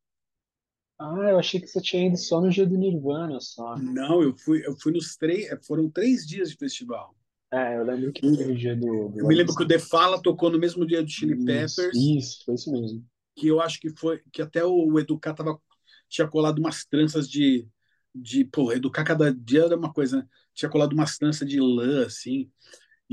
Ah, 0.97 1.31
eu 1.31 1.37
achei 1.37 1.59
que 1.59 1.67
você 1.67 1.81
tinha 1.81 2.07
ido 2.07 2.15
só 2.15 2.39
no 2.39 2.49
dia 2.49 2.65
do 2.65 2.77
Nirvana, 2.77 3.41
só. 3.41 3.75
Não, 3.75 4.23
eu 4.23 4.33
fui, 4.37 4.65
eu 4.65 4.73
fui 4.79 4.93
nos 4.93 5.17
três, 5.17 5.49
foram 5.67 5.89
três 5.89 6.25
dias 6.25 6.49
de 6.49 6.55
festival. 6.55 7.13
É, 7.51 7.75
eu 7.75 7.83
lembro 7.83 8.13
que 8.13 8.21
foi 8.21 8.53
o 8.53 8.55
dia 8.55 8.73
do. 8.73 9.09
do 9.09 9.19
eu 9.19 9.27
me 9.27 9.35
lembro 9.35 9.53
que 9.53 9.63
o 9.63 9.67
The 9.67 9.79
Fala 9.79 10.21
tocou 10.21 10.49
no 10.49 10.57
mesmo 10.57 10.85
dia 10.85 11.03
do 11.03 11.09
Chili 11.09 11.33
isso, 11.33 11.45
Peppers. 11.45 11.97
Isso, 11.97 12.45
foi 12.45 12.55
isso 12.55 12.71
mesmo. 12.71 13.05
Que 13.35 13.47
eu 13.49 13.59
acho 13.59 13.81
que 13.81 13.89
foi, 13.89 14.21
que 14.31 14.41
até 14.41 14.63
o 14.63 14.97
Educar 14.97 15.33
tava, 15.33 15.59
tinha 16.07 16.25
colado 16.25 16.59
umas 16.59 16.85
tranças 16.85 17.29
de, 17.29 17.67
de, 18.15 18.45
pô, 18.45 18.71
Educar 18.71 19.03
cada 19.03 19.29
dia 19.29 19.63
era 19.63 19.75
uma 19.75 19.91
coisa, 19.91 20.19
né? 20.19 20.27
Tinha 20.53 20.69
colado 20.69 20.93
umas 20.93 21.17
tranças 21.17 21.45
de 21.45 21.59
lã, 21.59 22.05
assim. 22.05 22.49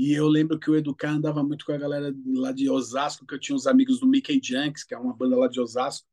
E 0.01 0.13
eu 0.13 0.27
lembro 0.27 0.57
que 0.59 0.67
o 0.67 0.75
Educar 0.75 1.11
andava 1.11 1.43
muito 1.43 1.63
com 1.63 1.73
a 1.73 1.77
galera 1.77 2.11
lá 2.33 2.51
de 2.51 2.67
Osasco, 2.67 3.23
que 3.23 3.35
eu 3.35 3.39
tinha 3.39 3.55
uns 3.55 3.67
amigos 3.67 3.99
do 3.99 4.07
Mickey 4.07 4.41
Junks, 4.43 4.83
que 4.83 4.95
é 4.95 4.97
uma 4.97 5.15
banda 5.15 5.37
lá 5.37 5.47
de 5.47 5.59
Osasco. 5.59 6.07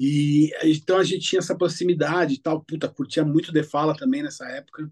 E 0.00 0.50
então 0.62 0.96
a 0.96 1.04
gente 1.04 1.28
tinha 1.28 1.38
essa 1.40 1.54
proximidade 1.54 2.32
e 2.32 2.38
tal. 2.40 2.64
Puta, 2.64 2.88
curtia 2.88 3.22
muito 3.22 3.52
The 3.52 3.62
Fala 3.62 3.94
também 3.94 4.22
nessa 4.22 4.48
época. 4.48 4.90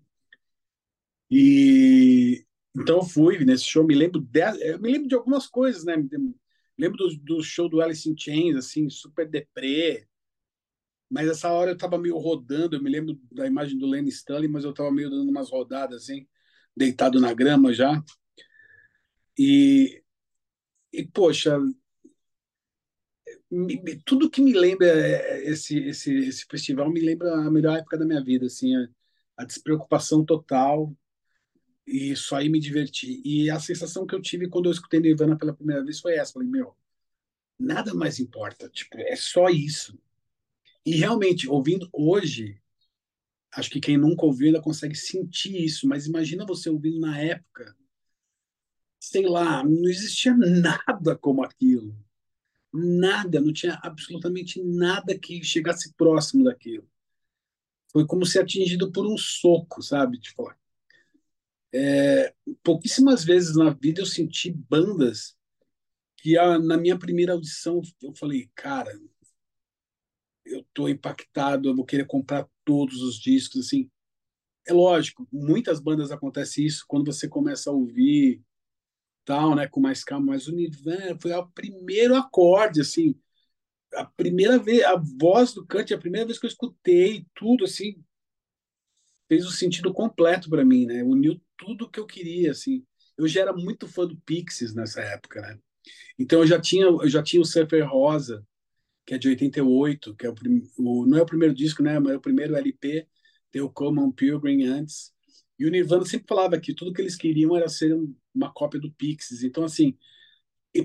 E 1.30 2.44
então 2.76 2.96
eu 2.98 3.02
fui 3.02 3.42
nesse 3.46 3.64
show, 3.64 3.82
me 3.82 3.94
lembro 3.94 4.20
de, 4.20 4.40
eu 4.60 4.78
me 4.78 4.92
lembro 4.92 5.08
de 5.08 5.14
algumas 5.14 5.46
coisas, 5.46 5.82
né? 5.82 5.94
Lembro 6.78 6.98
do, 6.98 7.16
do 7.16 7.42
show 7.42 7.66
do 7.66 7.80
Alice 7.80 8.06
in 8.06 8.14
Chains, 8.14 8.56
assim, 8.56 8.90
super 8.90 9.26
deprê. 9.26 10.06
Mas 11.08 11.28
essa 11.28 11.50
hora 11.50 11.70
eu 11.70 11.78
tava 11.78 11.96
meio 11.96 12.18
rodando, 12.18 12.76
eu 12.76 12.82
me 12.82 12.90
lembro 12.90 13.18
da 13.32 13.46
imagem 13.46 13.78
do 13.78 13.86
Lenny 13.86 14.10
Stanley, 14.10 14.48
mas 14.48 14.64
eu 14.64 14.74
tava 14.74 14.90
meio 14.92 15.08
dando 15.08 15.30
umas 15.30 15.48
rodadas, 15.50 16.02
assim 16.02 16.26
deitado 16.76 17.20
na 17.20 17.32
grama 17.32 17.72
já. 17.72 18.02
E, 19.38 20.02
e 20.92 21.06
poxa, 21.06 21.58
tudo 24.04 24.30
que 24.30 24.40
me 24.40 24.52
lembra 24.52 24.86
esse, 25.44 25.78
esse, 25.78 26.14
esse 26.14 26.46
festival 26.46 26.90
me 26.90 27.00
lembra 27.00 27.34
a 27.34 27.50
melhor 27.50 27.78
época 27.78 27.98
da 27.98 28.04
minha 28.04 28.22
vida, 28.22 28.46
assim, 28.46 28.74
a, 28.76 28.88
a 29.38 29.44
despreocupação 29.44 30.24
total 30.24 30.94
e 31.86 32.14
só 32.16 32.36
aí 32.36 32.48
me 32.48 32.60
divertir. 32.60 33.20
E 33.24 33.50
a 33.50 33.58
sensação 33.60 34.06
que 34.06 34.14
eu 34.14 34.22
tive 34.22 34.48
quando 34.48 34.66
eu 34.66 34.72
escutei 34.72 35.00
Nirvana 35.00 35.36
pela 35.36 35.54
primeira 35.54 35.84
vez 35.84 36.00
foi 36.00 36.14
essa, 36.14 36.32
falei, 36.32 36.48
meu, 36.48 36.74
nada 37.58 37.92
mais 37.94 38.18
importa, 38.18 38.68
tipo, 38.68 38.98
é 38.98 39.16
só 39.16 39.48
isso. 39.48 39.98
E 40.84 40.96
realmente, 40.96 41.48
ouvindo 41.48 41.88
hoje, 41.92 42.61
acho 43.54 43.70
que 43.70 43.80
quem 43.80 43.96
nunca 43.96 44.24
ouviu 44.24 44.48
ainda 44.48 44.62
consegue 44.62 44.94
sentir 44.94 45.62
isso, 45.62 45.86
mas 45.86 46.06
imagina 46.06 46.46
você 46.46 46.70
ouvindo 46.70 46.98
na 47.00 47.20
época, 47.20 47.76
sei 48.98 49.26
lá, 49.26 49.62
não 49.62 49.88
existia 49.88 50.34
nada 50.36 51.16
como 51.16 51.42
aquilo. 51.42 51.94
Nada, 52.72 53.40
não 53.40 53.52
tinha 53.52 53.78
absolutamente 53.82 54.62
nada 54.62 55.18
que 55.18 55.44
chegasse 55.44 55.92
próximo 55.94 56.44
daquilo. 56.44 56.88
Foi 57.92 58.06
como 58.06 58.24
ser 58.24 58.40
atingido 58.40 58.90
por 58.90 59.06
um 59.06 59.18
soco, 59.18 59.82
sabe? 59.82 60.18
Tipo, 60.18 60.50
é, 61.74 62.34
pouquíssimas 62.62 63.24
vezes 63.24 63.56
na 63.56 63.70
vida 63.70 64.00
eu 64.00 64.06
senti 64.06 64.50
bandas 64.50 65.36
que 66.16 66.38
a, 66.38 66.58
na 66.58 66.78
minha 66.78 66.98
primeira 66.98 67.32
audição 67.32 67.82
eu 68.02 68.14
falei, 68.14 68.50
cara, 68.54 68.98
eu 70.44 70.60
estou 70.60 70.88
impactado, 70.88 71.68
eu 71.68 71.74
vou 71.74 71.84
querer 71.84 72.06
comprar 72.06 72.48
todos 72.64 73.00
os 73.02 73.18
discos, 73.20 73.66
assim. 73.66 73.90
É 74.66 74.72
lógico, 74.72 75.26
muitas 75.32 75.80
bandas 75.80 76.12
acontece 76.12 76.64
isso 76.64 76.84
quando 76.86 77.12
você 77.12 77.28
começa 77.28 77.70
a 77.70 77.72
ouvir 77.72 78.42
tal, 79.24 79.54
né, 79.54 79.66
com 79.68 79.80
mais 79.80 80.02
calma, 80.04 80.32
mas 80.32 80.46
o 80.48 80.52
Nirvana 80.54 81.18
foi 81.20 81.32
o 81.32 81.46
primeiro 81.48 82.16
acorde, 82.16 82.80
assim, 82.80 83.14
a 83.94 84.04
primeira 84.04 84.58
vez, 84.58 84.82
a 84.84 84.96
voz 84.96 85.52
do 85.52 85.66
Kant, 85.66 85.92
a 85.92 85.98
primeira 85.98 86.26
vez 86.26 86.38
que 86.38 86.46
eu 86.46 86.50
escutei 86.50 87.26
tudo, 87.34 87.64
assim, 87.64 88.02
fez 89.28 89.46
o 89.46 89.50
sentido 89.50 89.92
completo 89.92 90.50
para 90.50 90.64
mim, 90.64 90.86
né, 90.86 91.02
uniu 91.02 91.40
tudo 91.56 91.88
que 91.90 92.00
eu 92.00 92.06
queria, 92.06 92.50
assim. 92.50 92.84
Eu 93.16 93.28
já 93.28 93.42
era 93.42 93.52
muito 93.52 93.86
fã 93.86 94.06
do 94.06 94.16
Pixies 94.22 94.74
nessa 94.74 95.00
época, 95.00 95.40
né, 95.40 95.58
então 96.18 96.40
eu 96.40 96.46
já 96.46 96.60
tinha, 96.60 96.86
eu 96.86 97.08
já 97.08 97.22
tinha 97.22 97.40
o 97.42 97.46
Surfer 97.46 97.88
Rosa, 97.88 98.44
que 99.04 99.14
é 99.14 99.18
de 99.18 99.28
88, 99.28 100.14
que 100.16 100.26
é 100.26 100.30
o, 100.30 100.34
o, 100.78 101.06
não 101.06 101.18
é 101.18 101.22
o 101.22 101.26
primeiro 101.26 101.54
disco, 101.54 101.82
né, 101.82 101.98
mas 101.98 102.12
é 102.12 102.16
o 102.16 102.20
primeiro 102.20 102.56
LP, 102.56 103.06
o 103.60 103.70
Common 103.70 104.10
Pilgrim 104.12 104.64
antes. 104.64 105.12
E 105.58 105.66
o 105.66 105.70
Nirvana 105.70 106.04
sempre 106.04 106.26
falava 106.28 106.58
que 106.58 106.74
tudo 106.74 106.92
que 106.92 107.00
eles 107.00 107.16
queriam 107.16 107.56
era 107.56 107.68
ser 107.68 107.94
uma 108.34 108.52
cópia 108.52 108.80
do 108.80 108.90
Pixies. 108.92 109.42
Então, 109.42 109.64
assim, 109.64 109.96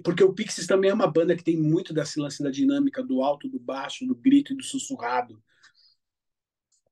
porque 0.04 0.24
o 0.24 0.34
Pixies 0.34 0.68
também 0.68 0.90
é 0.90 0.94
uma 0.94 1.08
banda 1.10 1.36
que 1.36 1.44
tem 1.44 1.58
muito 1.58 1.94
desse 1.94 2.20
lance 2.20 2.44
da 2.44 2.52
dinâmica, 2.52 3.02
do 3.02 3.22
alto, 3.22 3.48
do 3.48 3.60
baixo, 3.60 4.06
do 4.06 4.16
grito 4.16 4.54
e 4.54 4.58
do 4.58 4.64
sussurrado. 4.64 5.42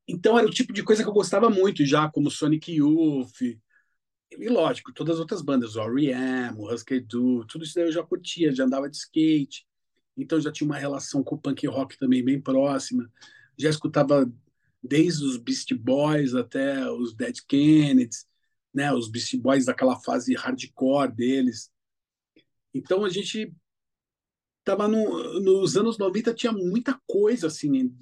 Então, 0.08 0.38
era 0.38 0.48
o 0.48 0.52
tipo 0.52 0.72
de 0.72 0.84
coisa 0.84 1.04
que 1.04 1.10
eu 1.10 1.14
gostava 1.14 1.50
muito 1.50 1.86
já, 1.86 2.10
como 2.10 2.32
Sonic 2.32 2.72
Youth, 2.72 3.42
E 3.42 4.50
lógico, 4.50 4.94
todas 4.94 5.16
as 5.16 5.20
outras 5.20 5.42
bandas, 5.42 5.76
o 5.76 5.82
R.E.M., 5.82 6.58
o 6.60 6.72
Husky 6.74 7.00
Du, 7.00 7.46
tudo 7.46 7.64
isso 7.64 7.76
daí 7.76 7.86
eu 7.86 7.92
já 7.92 8.04
curtia, 8.04 8.54
já 8.54 8.66
andava 8.66 8.90
de 8.90 8.98
skate, 8.98 9.66
então 10.18 10.40
já 10.40 10.52
tinha 10.52 10.68
uma 10.68 10.78
relação 10.78 11.24
com 11.24 11.36
o 11.36 11.40
punk 11.40 11.68
rock 11.68 11.98
também 11.98 12.24
bem 12.24 12.40
próxima. 12.40 13.12
Já 13.58 13.70
escutava 13.70 14.32
desde 14.82 15.26
os 15.26 15.38
Beast 15.38 15.74
Boys 15.74 16.36
até 16.36 16.90
os 16.90 17.14
Dead 17.14 17.38
Kennedys, 17.48 18.28
né, 18.74 18.94
os 18.94 19.10
Beast 19.10 19.36
Boys 19.38 19.66
daquela 19.66 19.96
fase 20.00 20.36
hardcore 20.36 21.12
deles. 21.12 21.72
Então 22.74 23.04
a 23.04 23.10
gente 23.10 23.54
tava 24.64 24.88
no, 24.88 25.40
nos 25.40 25.78
anos 25.78 25.98
90 25.98 26.34
tinha 26.34 26.52
muita 26.52 27.00
coisa 27.08 27.48
assim 27.48 27.96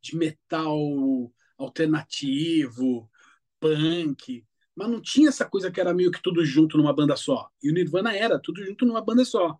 de 0.00 0.16
metal 0.16 1.32
alternativo, 1.56 3.08
punk, 3.60 4.44
mas 4.74 4.90
não 4.90 5.00
tinha 5.00 5.28
essa 5.28 5.48
coisa 5.48 5.70
que 5.70 5.80
era 5.80 5.94
meio 5.94 6.10
que 6.10 6.22
tudo 6.22 6.44
junto 6.44 6.76
numa 6.76 6.92
banda 6.92 7.16
só. 7.16 7.48
E 7.62 7.70
o 7.70 7.74
Nirvana 7.74 8.14
era 8.14 8.38
tudo 8.38 8.64
junto 8.64 8.84
numa 8.84 9.00
banda 9.00 9.24
só. 9.24 9.58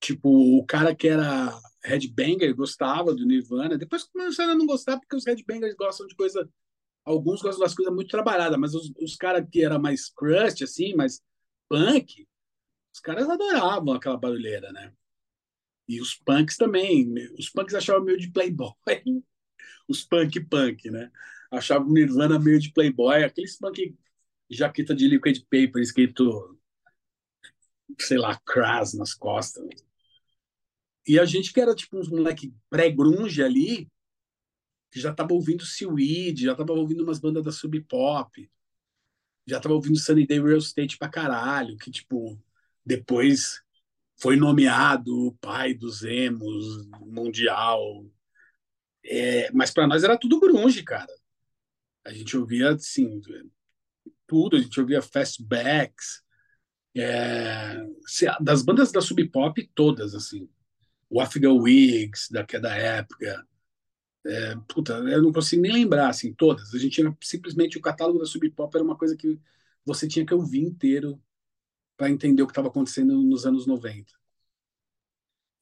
Tipo, 0.00 0.58
o 0.58 0.64
cara 0.66 0.94
que 0.94 1.08
era 1.08 1.58
headbanger 1.84 2.54
gostava 2.54 3.14
do 3.14 3.24
Nirvana, 3.26 3.78
depois 3.78 4.04
começaram 4.04 4.52
a 4.52 4.54
não 4.54 4.66
gostar 4.66 4.98
porque 4.98 5.16
os 5.16 5.26
headbangers 5.26 5.74
gostam 5.74 6.06
de 6.06 6.14
coisa 6.14 6.48
alguns 7.06 7.40
gostam 7.40 7.64
das 7.64 7.74
coisas 7.74 7.94
muito 7.94 8.10
trabalhadas, 8.10 8.58
mas 8.58 8.74
os, 8.74 8.92
os 9.00 9.14
caras 9.16 9.46
que 9.50 9.64
era 9.64 9.78
mais 9.78 10.10
crust 10.10 10.64
assim, 10.64 10.94
mais 10.94 11.22
punk, 11.68 12.26
os 12.92 13.00
caras 13.00 13.28
adoravam 13.28 13.94
aquela 13.94 14.16
barulheira, 14.16 14.72
né? 14.72 14.92
E 15.88 16.00
os 16.00 16.14
punks 16.14 16.56
também. 16.56 17.14
Os 17.38 17.48
punks 17.48 17.74
achavam 17.74 18.04
meio 18.04 18.18
de 18.18 18.30
playboy. 18.30 18.72
Os 19.88 20.02
punk 20.02 20.40
punk, 20.46 20.90
né? 20.90 21.12
Achavam 21.48 21.92
Nirvana 21.92 22.40
meio 22.40 22.58
de 22.58 22.72
playboy. 22.72 23.22
Aqueles 23.22 23.56
punk 23.56 23.96
jaqueta 24.50 24.94
de 24.94 25.06
liquid 25.06 25.38
paper 25.44 25.80
escrito, 25.80 26.58
sei 28.00 28.18
lá, 28.18 28.36
crass 28.44 28.94
nas 28.94 29.14
costas. 29.14 29.64
E 31.06 31.18
a 31.18 31.24
gente 31.24 31.52
que 31.52 31.60
era 31.60 31.74
tipo 31.74 31.98
uns 31.98 32.08
moleque 32.08 32.52
pré-grunge 32.68 33.42
ali, 33.42 33.88
que 34.90 35.00
já 35.00 35.12
tava 35.12 35.32
ouvindo 35.32 35.64
Seaweed, 35.64 36.44
já 36.44 36.54
tava 36.54 36.72
ouvindo 36.72 37.04
umas 37.04 37.18
bandas 37.18 37.44
da 37.44 37.52
Sub 37.52 37.80
Pop, 37.82 38.50
já 39.46 39.60
tava 39.60 39.74
ouvindo 39.74 39.98
Sunny 39.98 40.26
Day 40.26 40.40
Real 40.40 40.58
Estate 40.58 40.98
pra 40.98 41.08
caralho, 41.08 41.76
que 41.76 41.90
tipo, 41.90 42.40
depois 42.84 43.62
foi 44.20 44.36
nomeado 44.36 45.28
o 45.28 45.32
pai 45.36 45.74
dos 45.74 46.02
emos 46.02 46.88
mundial. 47.00 48.04
É, 49.04 49.52
mas 49.52 49.70
para 49.70 49.86
nós 49.86 50.02
era 50.02 50.18
tudo 50.18 50.40
grunge, 50.40 50.82
cara. 50.82 51.12
A 52.04 52.12
gente 52.12 52.36
ouvia 52.36 52.70
assim 52.70 53.20
tudo, 54.26 54.56
a 54.56 54.60
gente 54.60 54.80
ouvia 54.80 55.00
Fastbacks, 55.00 56.22
é, 56.96 57.76
das 58.40 58.62
bandas 58.62 58.90
da 58.90 59.00
Sub 59.00 59.22
Pop 59.28 59.70
todas 59.74 60.14
assim. 60.14 60.48
O 61.08 61.20
Afghan 61.20 61.54
Wigs 61.54 62.28
daquela 62.30 62.74
época. 62.74 63.46
É, 64.26 64.56
puta, 64.68 64.94
eu 64.94 65.22
não 65.22 65.32
consigo 65.32 65.62
nem 65.62 65.72
lembrar 65.72 66.08
assim 66.08 66.32
todas. 66.34 66.74
A 66.74 66.78
gente 66.78 66.94
tinha 66.94 67.16
simplesmente 67.22 67.78
o 67.78 67.80
catálogo 67.80 68.18
da 68.18 68.26
Sub 68.26 68.48
Pop 68.50 68.74
era 68.74 68.84
uma 68.84 68.96
coisa 68.96 69.16
que 69.16 69.40
você 69.84 70.08
tinha 70.08 70.26
que 70.26 70.34
ouvir 70.34 70.60
inteiro 70.60 71.20
para 71.96 72.10
entender 72.10 72.42
o 72.42 72.46
que 72.46 72.50
estava 72.50 72.68
acontecendo 72.68 73.22
nos 73.22 73.46
anos 73.46 73.66
90. 73.66 74.12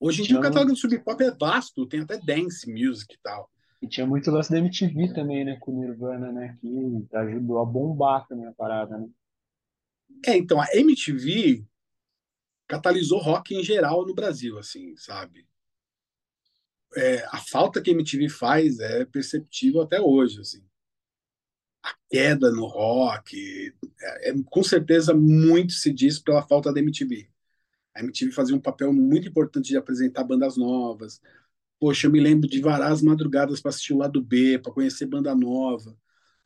Hoje 0.01 0.23
em 0.23 0.25
dia 0.27 0.39
o 0.39 0.43
catálogo 0.43 0.73
do 0.73 0.77
Sub 0.77 0.99
Pop 1.01 1.23
é 1.23 1.31
vasto, 1.31 1.87
tem 1.87 2.01
até 2.01 2.19
dance 2.19 2.71
music 2.71 3.15
e 3.15 3.19
tal. 3.23 3.51
E 3.81 3.87
tinha 3.87 4.07
muito 4.07 4.31
lance 4.31 4.51
da 4.51 4.59
MTV 4.59 5.13
também, 5.13 5.45
né, 5.45 5.57
com 5.61 5.73
o 5.73 5.81
Nirvana, 5.81 6.33
né, 6.33 6.57
que 6.61 7.07
ajudou 7.13 7.59
a 7.59 7.65
bombar 7.65 8.27
também 8.27 8.47
a 8.47 8.53
parada, 8.53 8.97
né? 8.97 9.07
É, 10.27 10.37
então 10.37 10.61
a 10.61 10.67
MTV 10.73 11.65
catalisou 12.67 13.19
rock 13.19 13.55
em 13.55 13.63
geral 13.63 14.07
no 14.07 14.15
Brasil, 14.15 14.59
assim, 14.59 14.97
sabe? 14.97 15.47
É, 16.97 17.25
a 17.27 17.39
falta 17.39 17.83
que 17.83 17.91
a 17.91 17.93
MTV 17.93 18.29
faz 18.29 18.79
é 18.79 19.05
perceptível 19.05 19.83
até 19.83 20.01
hoje, 20.01 20.41
assim 20.41 20.65
a 21.85 21.95
queda 22.11 22.51
no 22.51 22.67
rock. 22.67 23.75
É, 24.01 24.31
é, 24.31 24.35
com 24.47 24.63
certeza, 24.63 25.15
muito 25.15 25.75
se 25.75 25.93
diz 25.93 26.19
pela 26.19 26.43
falta 26.43 26.73
da 26.73 26.81
MTV. 26.81 27.29
A 27.95 28.01
MTV 28.03 28.33
fazia 28.33 28.57
um 28.57 28.61
papel 28.61 28.93
muito 28.93 29.29
importante 29.29 29.69
de 29.69 29.77
apresentar 29.77 30.25
bandas 30.25 30.57
novas. 30.57 31.21
Poxa, 31.79 32.07
eu 32.07 32.11
me 32.13 32.21
lembro 32.21 32.49
de 32.49 32.61
varar 32.61 32.93
as 32.93 33.03
madrugadas 33.03 33.61
para 33.61 33.71
assistir 33.71 33.93
o 33.93 33.99
lado 33.99 34.23
B, 34.23 34.59
para 34.59 34.73
conhecer 34.73 35.07
banda 35.07 35.35
nova. 35.35 35.97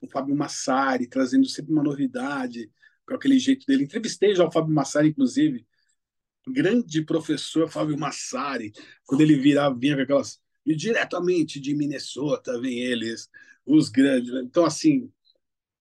O 0.01 0.09
Fábio 0.09 0.37
Massari 0.37 1.07
trazendo 1.07 1.47
sempre 1.49 1.73
uma 1.73 1.83
novidade, 1.83 2.71
com 3.07 3.15
aquele 3.15 3.39
jeito 3.39 3.67
dele. 3.67 3.85
Entrevistei 3.85 4.35
já 4.35 4.45
o 4.45 4.53
Fábio 4.53 4.75
Massari, 4.75 5.09
inclusive. 5.09 5.67
Grande 6.53 7.03
professor 7.03 7.69
Fábio 7.69 7.99
Massari, 7.99 8.73
quando 9.05 9.21
ele 9.21 9.37
virava, 9.37 9.79
vinha 9.79 9.97
com 9.97 10.03
aquelas. 10.03 10.41
E 10.65 10.77
diretamente 10.77 11.59
de 11.61 11.75
Minnesota 11.75 12.61
vem 12.61 12.81
eles, 12.81 13.29
os 13.65 13.89
grandes. 13.89 14.33
Então, 14.35 14.65
assim, 14.65 15.11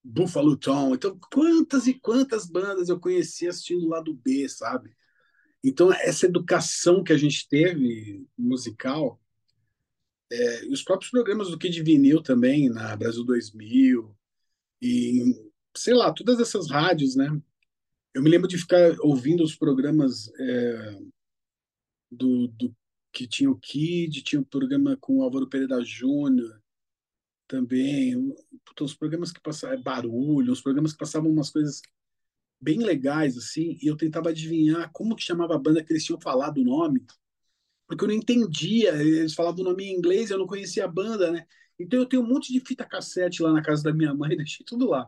Buffalo 0.03 0.55
Tom. 0.55 0.95
Então, 0.95 1.19
quantas 1.31 1.87
e 1.87 1.93
quantas 1.93 2.47
bandas 2.47 2.89
eu 2.89 2.99
conheci 2.99 3.47
assistindo 3.47 3.87
lá 3.87 3.99
do 3.99 4.13
B, 4.13 4.47
sabe? 4.47 4.95
Então, 5.63 5.91
essa 5.91 6.25
educação 6.25 7.03
que 7.03 7.11
a 7.11 7.17
gente 7.17 7.47
teve 7.49 8.25
musical, 8.37 9.19
é, 10.31 10.65
os 10.67 10.83
próprios 10.83 11.11
programas 11.11 11.49
do 11.49 11.57
Kid 11.57 11.81
Vinil 11.83 12.21
também, 12.21 12.69
na 12.69 12.95
Brasil 12.95 13.23
2000, 13.23 14.15
e 14.81 15.35
sei 15.75 15.93
lá, 15.93 16.11
todas 16.13 16.39
essas 16.39 16.69
rádios, 16.69 17.15
né? 17.15 17.29
Eu 18.17 18.23
me 18.23 18.31
lembro 18.31 18.47
de 18.47 18.57
ficar 18.57 18.95
ouvindo 19.01 19.43
os 19.43 19.55
programas 19.55 20.27
é, 20.39 20.99
do, 22.09 22.47
do 22.47 22.75
que 23.13 23.27
tinha 23.27 23.47
o 23.47 23.59
Kid, 23.59 24.23
tinha 24.23 24.41
um 24.41 24.43
programa 24.43 24.97
com 24.99 25.17
o 25.17 25.21
Álvaro 25.21 25.47
Pereira 25.47 25.83
Júnior, 25.83 26.59
também, 27.47 28.15
os 28.81 28.95
programas 28.95 29.31
que 29.31 29.39
passavam, 29.39 29.77
é, 29.77 29.79
barulho, 29.79 30.51
os 30.51 30.61
programas 30.61 30.93
que 30.93 30.97
passavam 30.97 31.29
umas 31.29 31.51
coisas 31.51 31.79
bem 32.59 32.79
legais, 32.79 33.37
assim, 33.37 33.77
e 33.83 33.85
eu 33.85 33.95
tentava 33.95 34.29
adivinhar 34.29 34.91
como 34.91 35.15
que 35.15 35.21
chamava 35.21 35.53
a 35.53 35.59
banda 35.59 35.83
que 35.83 35.93
eles 35.93 36.03
tinham 36.03 36.19
falado 36.19 36.57
o 36.57 36.65
nome, 36.65 37.05
porque 37.85 38.03
eu 38.03 38.07
não 38.07 38.15
entendia, 38.15 38.95
eles 38.99 39.35
falavam 39.35 39.61
o 39.61 39.69
nome 39.69 39.83
em 39.83 39.95
inglês, 39.95 40.31
eu 40.31 40.39
não 40.39 40.47
conhecia 40.47 40.85
a 40.85 40.87
banda, 40.87 41.29
né? 41.31 41.45
Então 41.77 41.99
eu 41.99 42.05
tenho 42.07 42.23
um 42.23 42.27
monte 42.27 42.51
de 42.51 42.59
fita 42.61 42.83
cassete 42.83 43.43
lá 43.43 43.53
na 43.53 43.61
casa 43.61 43.83
da 43.83 43.93
minha 43.93 44.11
mãe, 44.11 44.35
deixei 44.35 44.65
tudo 44.65 44.87
lá, 44.87 45.07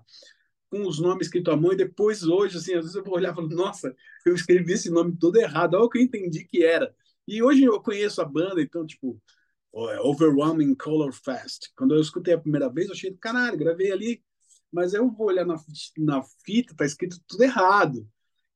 com 0.70 0.88
os 0.88 1.00
nomes 1.00 1.28
escritos 1.28 1.54
à 1.54 1.58
mão, 1.58 1.74
e 1.74 1.78
depois 1.78 2.24
hoje, 2.24 2.58
assim, 2.58 2.74
às 2.74 2.82
vezes 2.82 2.96
eu 2.96 3.04
vou 3.04 3.16
olhar 3.16 3.32
e 3.32 3.36
falo, 3.36 3.50
nossa, 3.50 3.96
eu 4.26 4.34
escrevi 4.36 4.74
esse 4.74 4.90
nome 4.90 5.16
todo 5.18 5.38
errado, 5.38 5.74
olha 5.76 5.86
o 5.86 5.90
que 5.90 5.98
eu 5.98 6.02
entendi 6.02 6.46
que 6.46 6.64
era. 6.64 6.94
E 7.28 7.42
hoje 7.44 7.64
eu 7.64 7.82
conheço 7.82 8.22
a 8.22 8.26
banda, 8.26 8.62
então, 8.62 8.86
tipo, 8.86 9.22
é 9.92 10.00
Overwhelming 10.02 10.76
Color 10.76 11.14
Fest. 11.14 11.70
Quando 11.76 11.96
eu 11.96 12.02
escutei 12.02 12.34
a 12.34 12.40
primeira 12.40 12.70
vez, 12.70 12.88
eu 12.88 12.94
achei, 12.94 13.14
caralho, 13.14 13.58
gravei 13.58 13.92
ali, 13.92 14.24
mas 14.72 14.94
eu 14.94 15.10
vou 15.10 15.28
olhar 15.28 15.46
na, 15.46 15.56
na 15.98 16.24
fita, 16.46 16.76
tá 16.76 16.86
escrito 16.86 17.20
tudo 17.28 17.44
errado. 17.44 18.08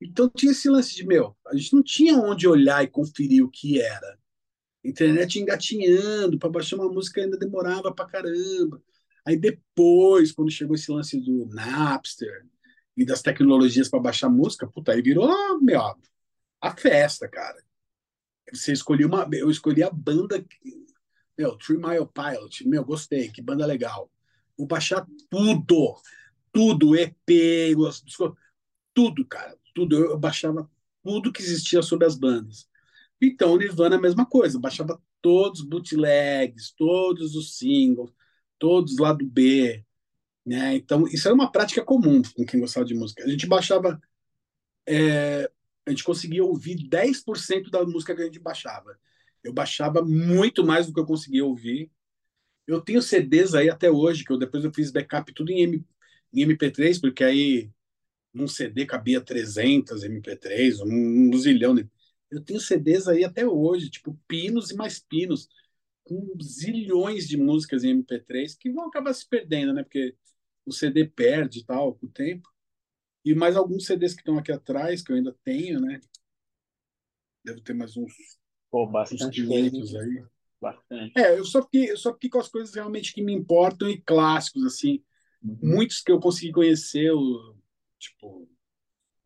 Então 0.01 0.29
tinha 0.29 0.51
esse 0.51 0.69
lance 0.69 0.95
de, 0.95 1.05
meu, 1.05 1.35
a 1.47 1.55
gente 1.55 1.75
não 1.75 1.83
tinha 1.83 2.17
onde 2.17 2.47
olhar 2.47 2.83
e 2.83 2.87
conferir 2.87 3.43
o 3.43 3.49
que 3.49 3.81
era. 3.81 4.19
Internet 4.83 5.39
engatinhando, 5.39 6.37
para 6.37 6.49
baixar 6.49 6.75
uma 6.75 6.91
música 6.91 7.21
ainda 7.21 7.37
demorava 7.37 7.93
pra 7.93 8.05
caramba. 8.05 8.81
Aí 9.25 9.37
depois, 9.37 10.31
quando 10.31 10.51
chegou 10.51 10.75
esse 10.75 10.91
lance 10.91 11.19
do 11.19 11.45
Napster 11.47 12.45
e 12.95 13.05
das 13.05 13.21
tecnologias 13.21 13.89
para 13.89 13.99
baixar 13.99 14.29
música, 14.29 14.67
puta, 14.67 14.91
aí 14.91 15.01
virou, 15.01 15.59
meu, 15.61 15.81
a 16.61 16.75
festa, 16.75 17.27
cara. 17.27 17.63
Você 18.51 18.73
escolhia 18.73 19.07
uma, 19.07 19.27
eu 19.33 19.49
escolhi 19.49 19.81
a 19.83 19.89
banda 19.89 20.43
meu, 21.37 21.57
Three 21.57 21.77
Mile 21.77 22.07
Pilot, 22.13 22.67
meu, 22.67 22.85
gostei, 22.85 23.29
que 23.29 23.41
banda 23.41 23.65
legal. 23.65 24.11
Vou 24.57 24.67
baixar 24.67 25.05
tudo, 25.29 25.95
tudo, 26.51 26.95
EP, 26.95 27.75
tudo, 28.93 29.25
cara, 29.25 29.57
tudo. 29.73 29.95
Eu 29.95 30.17
baixava 30.17 30.69
tudo 31.03 31.33
que 31.33 31.41
existia 31.41 31.81
sobre 31.81 32.05
as 32.05 32.15
bandas. 32.15 32.69
Então, 33.21 33.57
Nirvana, 33.57 33.95
a 33.95 34.01
mesma 34.01 34.25
coisa, 34.25 34.59
baixava 34.59 35.01
todos 35.21 35.61
os 35.61 35.65
bootlegs, 35.65 36.71
todos 36.77 37.35
os 37.35 37.57
singles, 37.57 38.11
todos 38.63 38.97
lá 38.97 39.11
do 39.11 39.25
B, 39.25 39.83
né? 40.45 40.73
Então, 40.75 41.05
isso 41.05 41.27
era 41.27 41.35
uma 41.35 41.51
prática 41.51 41.83
comum 41.83 42.21
com 42.33 42.45
quem 42.45 42.61
gostava 42.61 42.85
de 42.85 42.95
música. 42.95 43.21
A 43.21 43.27
gente 43.27 43.45
baixava, 43.45 44.01
é, 44.87 45.51
a 45.85 45.89
gente 45.89 46.05
conseguia 46.05 46.45
ouvir 46.45 46.87
10% 46.87 47.69
da 47.69 47.83
música 47.83 48.15
que 48.15 48.21
a 48.21 48.25
gente 48.25 48.39
baixava. 48.39 48.97
Eu 49.43 49.51
baixava 49.51 50.01
muito 50.01 50.65
mais 50.65 50.87
do 50.87 50.93
que 50.93 50.99
eu 51.01 51.05
conseguia 51.05 51.43
ouvir. 51.43 51.91
Eu 52.65 52.79
tenho 52.79 53.01
CDs 53.01 53.53
aí 53.53 53.69
até 53.69 53.91
hoje, 53.91 54.23
que 54.23 54.31
eu 54.31 54.37
depois 54.37 54.63
eu 54.63 54.73
fiz 54.73 54.91
backup 54.91 55.33
tudo 55.33 55.51
em, 55.51 55.63
M, 55.63 55.85
em 56.33 56.47
MP3, 56.47 57.01
porque 57.01 57.21
aí 57.21 57.69
num 58.33 58.47
CD 58.47 58.85
cabia 58.85 59.19
300 59.19 60.05
MP3, 60.05 60.79
um, 60.85 61.35
um 61.35 61.37
zilhão. 61.37 61.75
Eu 62.31 62.39
tenho 62.39 62.61
CDs 62.61 63.09
aí 63.09 63.25
até 63.25 63.45
hoje, 63.45 63.89
tipo 63.89 64.17
pinos 64.25 64.71
e 64.71 64.75
mais 64.75 64.99
pinos, 64.99 65.49
com 66.03 66.33
zilhões 66.41 67.27
de 67.27 67.37
músicas 67.37 67.83
em 67.83 68.01
MP3 68.01 68.55
que 68.55 68.71
vão 68.71 68.87
acabar 68.87 69.13
se 69.13 69.27
perdendo, 69.27 69.73
né? 69.73 69.83
Porque 69.83 70.15
o 70.65 70.71
CD 70.71 71.05
perde 71.05 71.59
e 71.59 71.65
tal 71.65 71.95
com 71.95 72.05
o 72.05 72.09
tempo. 72.09 72.49
E 73.25 73.33
mais 73.33 73.55
alguns 73.55 73.85
CDs 73.85 74.13
que 74.13 74.21
estão 74.21 74.37
aqui 74.37 74.51
atrás, 74.51 75.01
que 75.01 75.11
eu 75.11 75.15
ainda 75.15 75.35
tenho, 75.43 75.79
né? 75.79 75.99
Deve 77.43 77.61
ter 77.61 77.73
mais 77.73 77.95
uns, 77.95 78.13
Pô, 78.69 78.85
uns 78.85 78.91
bastante 78.91 79.41
500 79.43 79.91
coisa. 79.91 79.99
aí. 79.99 80.23
Bastante. 80.61 81.19
É, 81.19 81.37
eu 81.37 81.45
só 81.45 81.61
fiquei, 81.61 81.91
eu 81.91 81.97
só 81.97 82.13
com 82.13 82.39
as 82.39 82.47
coisas 82.47 82.73
realmente 82.73 83.13
que 83.13 83.21
me 83.21 83.33
importam 83.33 83.89
e 83.89 84.01
clássicos, 84.01 84.65
assim. 84.65 85.03
Uhum. 85.41 85.57
Muitos 85.61 86.01
que 86.01 86.11
eu 86.11 86.19
consegui 86.19 86.51
conhecer, 86.53 87.11
o, 87.11 87.55
tipo, 87.99 88.49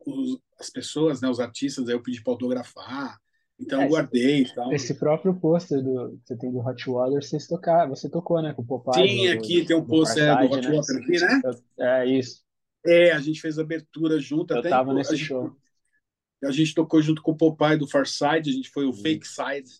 os- 0.04 0.40
as 0.58 0.70
pessoas, 0.70 1.20
né, 1.20 1.28
os 1.28 1.40
artistas, 1.40 1.88
aí 1.88 1.94
eu 1.94 2.02
pedi 2.02 2.22
para 2.22 2.32
autografar. 2.32 3.20
Então 3.60 3.82
É, 3.82 3.84
eu 3.84 3.88
guardei 3.88 4.42
e 4.42 4.54
tal. 4.54 4.72
Esse 4.74 4.94
próprio 4.94 5.34
pôster 5.34 5.82
do, 5.82 6.18
que 6.18 6.28
você 6.28 6.36
tem 6.38 6.52
do 6.52 6.58
Hot 6.60 6.90
Water, 6.90 7.22
vocês 7.22 7.46
tocaram, 7.46 7.90
você 7.94 8.08
tocou, 8.10 8.42
né? 8.42 8.52
Com 8.54 8.62
o 8.62 8.66
Popeye 8.66 9.08
Sim, 9.08 9.28
do, 9.28 9.28
aqui 9.28 9.64
tem 9.64 9.76
um 9.76 9.84
do 9.84 9.86
pôster 9.86 10.24
é, 10.24 10.36
do 10.36 10.46
Farside, 10.46 10.52
Hot 10.52 10.68
né? 10.68 10.76
Water 10.76 10.96
aqui, 10.96 11.18
né? 11.20 11.42
É 11.78 12.06
isso. 12.06 12.42
É, 12.86 13.12
a 13.12 13.20
gente 13.20 13.40
fez 13.40 13.58
a 13.58 13.62
abertura 13.62 14.18
junto, 14.20 14.52
Eu 14.52 14.60
até 14.60 14.70
tava 14.70 14.90
a 14.90 14.94
nesse 14.94 15.16
gente, 15.16 15.28
show. 15.28 15.56
a 16.44 16.50
gente 16.52 16.74
tocou 16.74 17.02
junto 17.02 17.22
com 17.22 17.32
o 17.32 17.36
Popeye 17.36 17.76
do 17.78 17.88
Farside, 17.88 18.50
a 18.50 18.52
gente 18.52 18.70
foi 18.70 18.84
o 18.84 18.90
Uhum. 18.90 18.94
Fake 18.94 19.26
Side, 19.26 19.70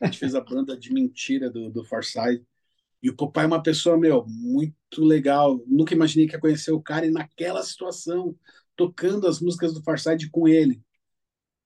a 0.00 0.06
gente 0.06 0.18
fez 0.18 0.34
a 0.34 0.40
banda 0.40 0.76
de 0.76 0.92
mentira 0.92 1.50
do, 1.50 1.70
do 1.70 1.84
Farside. 1.84 2.44
E 3.02 3.10
o 3.10 3.16
Popeye 3.16 3.44
é 3.44 3.46
uma 3.48 3.62
pessoa, 3.62 3.98
meu, 3.98 4.26
muito 4.28 5.04
legal. 5.04 5.60
Nunca 5.66 5.94
imaginei 5.94 6.26
que 6.28 6.34
ia 6.34 6.40
conhecer 6.40 6.72
o 6.72 6.82
cara 6.82 7.06
e 7.06 7.10
naquela 7.12 7.62
situação, 7.62 8.36
tocando 8.76 9.26
as 9.28 9.40
músicas 9.40 9.74
do 9.74 9.82
Farside 9.84 10.30
com 10.30 10.48
ele. 10.48 10.82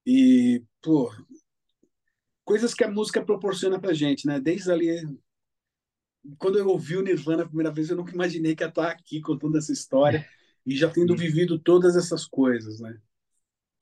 E, 0.06 0.62
pô, 0.82 1.11
coisas 2.48 2.72
que 2.72 2.82
a 2.82 2.90
música 2.90 3.22
proporciona 3.22 3.78
pra 3.78 3.92
gente, 3.92 4.26
né? 4.26 4.40
Desde 4.40 4.72
ali, 4.72 4.88
quando 6.38 6.58
eu 6.58 6.66
ouvi 6.66 6.96
o 6.96 7.02
Nirvana 7.02 7.42
a 7.42 7.46
primeira 7.46 7.70
vez, 7.70 7.90
eu 7.90 7.96
nunca 7.96 8.14
imaginei 8.14 8.56
que 8.56 8.64
ia 8.64 8.68
estar 8.68 8.90
aqui 8.90 9.20
contando 9.20 9.58
essa 9.58 9.70
história 9.70 10.26
e 10.64 10.74
já 10.74 10.88
tendo 10.88 11.14
vivido 11.14 11.58
todas 11.58 11.94
essas 11.94 12.24
coisas, 12.24 12.80
né? 12.80 12.98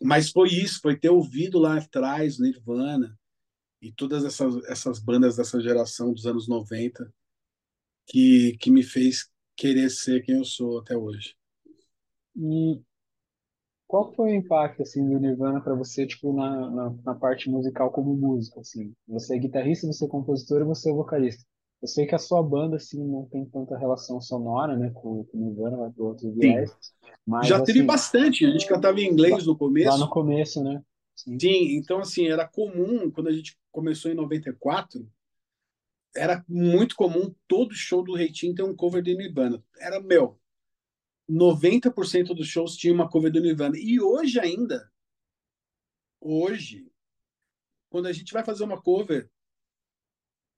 Mas 0.02 0.32
foi 0.32 0.48
isso, 0.48 0.80
foi 0.80 0.98
ter 0.98 1.10
ouvido 1.10 1.60
lá 1.60 1.78
atrás 1.78 2.40
Nirvana 2.40 3.16
e 3.80 3.92
todas 3.92 4.24
essas, 4.24 4.56
essas 4.64 4.98
bandas 4.98 5.36
dessa 5.36 5.60
geração 5.60 6.12
dos 6.12 6.26
anos 6.26 6.48
90 6.48 7.14
que, 8.04 8.56
que 8.58 8.68
me 8.68 8.82
fez 8.82 9.30
querer 9.56 9.90
ser 9.90 10.24
quem 10.24 10.38
eu 10.38 10.44
sou 10.44 10.80
até 10.80 10.96
hoje. 10.96 11.36
E 12.34 12.82
qual 13.86 14.12
foi 14.12 14.32
o 14.32 14.34
impacto 14.34 14.82
assim 14.82 15.08
do 15.08 15.18
Nirvana 15.18 15.60
para 15.60 15.74
você, 15.74 16.06
tipo, 16.06 16.32
na, 16.32 16.70
na, 16.70 16.94
na 17.04 17.14
parte 17.14 17.48
musical 17.48 17.90
como 17.90 18.14
músico, 18.14 18.60
assim? 18.60 18.92
Você 19.08 19.36
é 19.36 19.38
guitarrista, 19.38 19.86
você 19.86 20.04
é 20.04 20.08
compositor 20.08 20.60
e 20.60 20.64
você 20.64 20.90
é 20.90 20.94
vocalista. 20.94 21.44
Eu 21.80 21.88
sei 21.88 22.06
que 22.06 22.14
a 22.14 22.18
sua 22.18 22.42
banda 22.42 22.76
assim 22.76 23.04
não 23.04 23.26
tem 23.26 23.44
tanta 23.44 23.76
relação 23.76 24.20
sonora, 24.20 24.76
né, 24.76 24.90
com, 24.94 25.24
com 25.24 25.38
o 25.38 25.40
Nirvana, 25.40 25.76
vai 25.76 25.90
para 25.90 26.04
outros 26.04 26.34
viés, 26.34 26.74
mas 27.24 27.46
Já 27.46 27.60
teve 27.60 27.78
assim, 27.80 27.86
bastante, 27.86 28.46
a 28.46 28.50
gente 28.50 28.66
cantava 28.66 28.98
em 29.00 29.06
inglês 29.06 29.44
no 29.46 29.52
lá 29.52 29.58
começo. 29.58 29.98
no 29.98 30.08
começo, 30.08 30.64
né? 30.64 30.82
Sim. 31.14 31.38
Sim, 31.38 31.76
então 31.76 31.98
assim, 31.98 32.26
era 32.28 32.46
comum, 32.48 33.10
quando 33.10 33.28
a 33.28 33.32
gente 33.32 33.56
começou 33.70 34.10
em 34.10 34.14
94, 34.14 35.06
era 36.14 36.42
muito 36.48 36.96
comum 36.96 37.34
todo 37.46 37.74
show 37.74 38.02
do 38.02 38.14
Reitinho 38.14 38.54
ter 38.54 38.62
um 38.62 38.74
cover 38.74 39.02
de 39.02 39.14
Nirvana. 39.14 39.62
Era, 39.78 40.00
meu, 40.00 40.38
90% 41.28 42.34
dos 42.34 42.46
shows 42.46 42.76
tinha 42.76 42.92
uma 42.92 43.08
cover 43.08 43.32
do 43.32 43.40
Nirvana. 43.40 43.76
E 43.76 44.00
hoje 44.00 44.38
ainda, 44.38 44.90
hoje, 46.20 46.90
quando 47.88 48.06
a 48.06 48.12
gente 48.12 48.32
vai 48.32 48.44
fazer 48.44 48.64
uma 48.64 48.80
cover, 48.80 49.30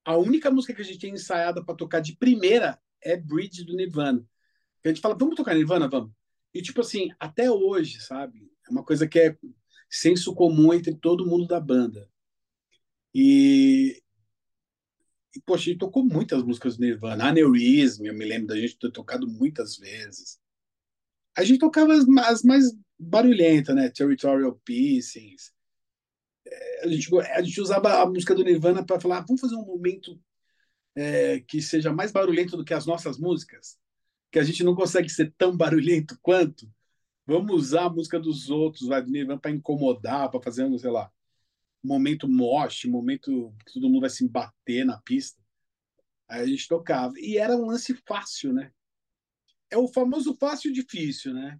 a 0.04 0.16
única 0.16 0.50
música 0.50 0.74
que 0.74 0.83
a 0.83 0.85
gente 0.85 0.98
tem 0.98 1.12
ensaiada 1.12 1.64
para 1.64 1.74
tocar 1.74 2.00
de 2.00 2.16
primeira 2.16 2.81
é 3.02 3.16
Bridge 3.16 3.64
do 3.64 3.76
Nirvana. 3.76 4.26
A 4.85 4.88
gente 4.88 5.00
fala, 5.00 5.16
vamos 5.16 5.37
tocar 5.37 5.54
Nirvana? 5.54 5.88
Vamos. 5.88 6.12
E 6.54 6.62
tipo 6.62 6.81
assim, 6.81 7.11
até 7.18 7.50
hoje, 7.50 8.00
sabe? 8.00 8.50
É 8.66 8.70
uma 8.70 8.83
coisa 8.83 9.07
que 9.07 9.18
é 9.18 9.38
senso 9.90 10.35
comum 10.35 10.72
entre 10.72 10.94
todo 10.94 11.26
mundo 11.26 11.46
da 11.46 11.61
banda. 11.61 12.09
E, 13.14 14.02
e 15.35 15.40
poxa, 15.42 15.64
a 15.64 15.72
gente 15.72 15.78
tocou 15.78 16.04
muitas 16.04 16.42
músicas 16.42 16.76
do 16.76 16.81
Nirvana. 16.81 17.28
Aneurism, 17.28 18.07
eu 18.07 18.14
me 18.14 18.24
lembro 18.24 18.48
da 18.48 18.57
gente 18.57 18.78
ter 18.78 18.90
tocado 18.90 19.26
muitas 19.26 19.76
vezes. 19.76 20.38
A 21.38 21.44
gente 21.44 21.61
tocava 21.61 21.94
as, 21.94 22.05
as 22.27 22.42
mais 22.42 22.64
barulhentas, 22.98 23.72
né? 23.72 23.88
Territorial 23.90 24.61
Pieces. 24.64 25.53
A 26.83 26.88
gente, 26.88 27.16
a 27.16 27.42
gente 27.42 27.61
usava 27.61 28.03
a 28.03 28.07
música 28.07 28.35
do 28.35 28.42
Nirvana 28.42 28.85
para 28.85 28.98
falar, 28.98 29.20
vamos 29.20 29.40
fazer 29.40 29.55
um 29.55 29.64
momento 29.64 30.20
é, 30.96 31.38
que 31.38 31.62
seja 31.62 31.92
mais 31.92 32.11
barulhento 32.11 32.57
do 32.57 32.64
que 32.64 32.74
as 32.74 32.87
nossas 32.87 33.18
músicas, 33.18 33.79
que 34.33 34.38
a 34.40 34.42
gente 34.42 34.64
não 34.64 34.74
consegue 34.74 35.09
ser 35.09 35.33
tão 35.38 35.57
barulhento 35.57 36.18
quanto. 36.20 36.68
Vamos 37.24 37.55
usar 37.55 37.85
a 37.85 37.90
música 37.90 38.18
dos 38.18 38.51
outros, 38.51 38.88
vai, 38.88 39.01
do 39.01 39.09
Nirvana, 39.09 39.38
para 39.38 39.53
incomodar, 39.53 40.29
para 40.33 40.42
fazer, 40.42 40.68
sei 40.77 40.90
lá, 40.90 41.09
momento 41.81 42.27
mosh, 42.27 42.85
momento 42.87 43.55
que 43.64 43.74
todo 43.74 43.88
mundo 43.88 44.01
vai 44.01 44.11
se 44.11 44.29
bater 44.29 44.85
na 44.85 45.01
pista. 45.03 45.40
Aí 46.29 46.42
a 46.42 46.46
gente 46.46 46.66
tocava. 46.66 47.14
E 47.16 47.38
era 47.38 47.57
um 47.57 47.66
lance 47.66 47.94
fácil, 48.05 48.53
né? 48.53 48.72
É 49.70 49.76
o 49.76 49.88
famoso 49.88 50.35
fácil 50.35 50.70
e 50.70 50.74
difícil, 50.74 51.35
né? 51.35 51.59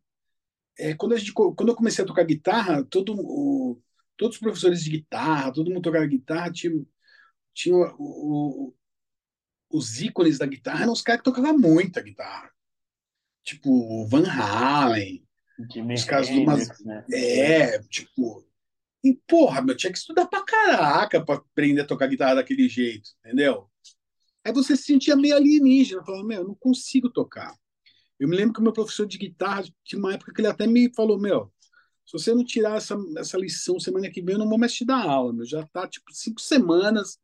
É, 0.79 0.95
quando, 0.95 1.15
a 1.15 1.19
gente, 1.19 1.33
quando 1.33 1.69
eu 1.69 1.75
comecei 1.75 2.05
a 2.05 2.07
tocar 2.07 2.25
guitarra, 2.25 2.85
todo, 2.85 3.15
o, 3.19 3.83
todos 4.17 4.37
os 4.37 4.41
professores 4.41 4.85
de 4.85 4.91
guitarra, 4.91 5.53
todo 5.53 5.71
mundo 5.71 5.83
tocava 5.83 6.07
guitarra, 6.07 6.53
tinha, 6.53 6.73
tinha 7.53 7.75
o, 7.75 7.97
o, 7.99 8.75
os 9.71 10.01
ícones 10.01 10.39
da 10.39 10.47
guitarra 10.47 10.83
eram 10.83 10.93
os 10.93 11.03
caras 11.03 11.21
que 11.21 11.25
tocavam 11.25 11.59
muita 11.59 12.01
guitarra. 12.01 12.51
Tipo, 13.43 14.07
Van 14.07 14.29
Halen, 14.29 15.27
os 15.95 16.05
caras 16.05 16.29
do 16.29 16.35
Hendrix, 16.35 16.69
mas 16.69 16.85
né? 16.85 17.05
É, 17.13 17.79
tipo. 17.85 18.47
E, 19.03 19.15
porra, 19.27 19.63
meu, 19.63 19.77
tinha 19.77 19.93
que 19.93 19.99
estudar 19.99 20.27
pra 20.27 20.45
caraca 20.45 21.25
pra 21.25 21.37
aprender 21.37 21.81
a 21.81 21.87
tocar 21.87 22.09
guitarra 22.09 22.37
daquele 22.37 22.69
jeito, 22.69 23.11
entendeu? 23.21 23.71
Aí 24.45 24.53
você 24.53 24.77
se 24.77 24.83
sentia 24.85 25.17
meio 25.17 25.37
alienígena, 25.37 26.05
falava, 26.05 26.25
meu, 26.25 26.43
eu 26.43 26.49
não 26.49 26.55
consigo 26.55 27.09
tocar. 27.09 27.57
Eu 28.19 28.29
me 28.29 28.37
lembro 28.37 28.55
que 28.55 28.61
o 28.61 28.63
meu 28.63 28.73
professor 28.73 29.07
de 29.07 29.19
guitarra 29.19 29.65
tinha 29.85 29.99
uma 29.99 30.15
época 30.15 30.33
que 30.33 30.41
ele 30.41 30.49
até 30.49 30.67
me 30.67 30.93
falou, 30.95 31.19
meu, 31.19 31.53
se 32.05 32.13
você 32.13 32.35
não 32.35 32.45
tirar 32.45 32.77
essa, 32.77 32.97
essa 33.17 33.39
lição 33.39 33.79
semana 33.79 34.11
que 34.11 34.23
vem, 34.23 34.35
eu 34.35 34.39
não 34.39 34.49
vou 34.49 34.59
mais 34.59 34.73
te 34.75 34.85
dar 34.85 35.05
aula, 35.05 35.33
meu. 35.33 35.45
Já 35.47 35.67
tá, 35.69 35.87
tipo, 35.89 36.13
cinco 36.13 36.41
semanas 36.41 37.19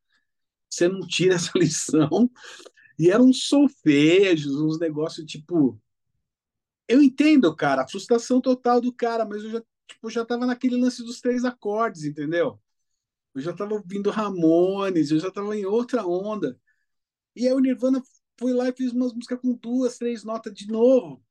você 0.70 0.88
não 0.88 1.00
tira 1.06 1.34
essa 1.36 1.52
lição. 1.58 2.30
E 2.98 3.10
eram 3.10 3.26
uns 3.26 3.48
solfejos, 3.48 4.60
uns 4.60 4.78
negócios, 4.78 5.26
tipo, 5.26 5.80
eu 6.88 7.02
entendo, 7.02 7.54
cara, 7.56 7.82
a 7.82 7.88
frustração 7.88 8.40
total 8.40 8.80
do 8.80 8.92
cara, 8.92 9.24
mas 9.24 9.42
eu 9.42 9.50
já, 9.50 9.62
tipo, 9.88 10.10
já 10.10 10.24
tava 10.24 10.46
naquele 10.46 10.76
lance 10.76 11.02
dos 11.02 11.20
três 11.20 11.44
acordes, 11.44 12.04
entendeu? 12.04 12.60
Eu 13.34 13.42
já 13.42 13.52
tava 13.52 13.74
ouvindo 13.74 14.10
Ramones, 14.10 15.10
eu 15.10 15.20
já 15.20 15.30
tava 15.30 15.56
em 15.56 15.66
outra 15.66 16.06
onda. 16.06 16.58
E 17.36 17.46
aí 17.48 17.54
o 17.54 17.60
Nirvana 17.60 18.02
foi 18.38 18.52
lá 18.52 18.68
e 18.68 18.76
fez 18.76 18.92
umas 18.92 19.12
músicas 19.12 19.40
com 19.40 19.54
duas, 19.54 19.98
três 19.98 20.24
notas 20.24 20.52
de 20.54 20.68
novo, 20.68 21.22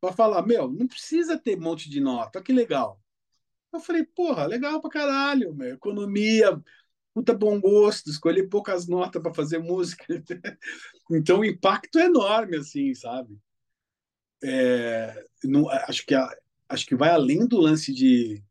para 0.00 0.12
falar, 0.12 0.46
meu, 0.46 0.70
não 0.70 0.86
precisa 0.86 1.38
ter 1.38 1.58
um 1.58 1.62
monte 1.62 1.90
de 1.90 2.00
nota, 2.00 2.42
que 2.42 2.52
legal. 2.52 3.00
Eu 3.72 3.80
falei, 3.80 4.04
porra, 4.04 4.46
legal 4.46 4.80
pra 4.80 4.90
caralho, 4.90 5.54
meu, 5.54 5.74
economia, 5.74 6.60
puta 7.14 7.34
bom 7.34 7.60
gosto, 7.60 8.10
escolher 8.10 8.48
poucas 8.48 8.86
notas 8.88 9.22
para 9.22 9.34
fazer 9.34 9.58
música. 9.58 10.04
então 11.10 11.40
o 11.40 11.44
impacto 11.44 11.98
é 11.98 12.06
enorme, 12.06 12.56
assim, 12.58 12.94
sabe? 12.94 13.38
é, 14.42 15.26
não, 15.44 15.68
acho, 15.68 16.04
que, 16.06 16.14
acho 16.68 16.86
que 16.86 16.94
vai 16.96 17.10
além 17.10 17.46
do 17.46 17.58
lance 17.58 17.92
de, 17.92 18.42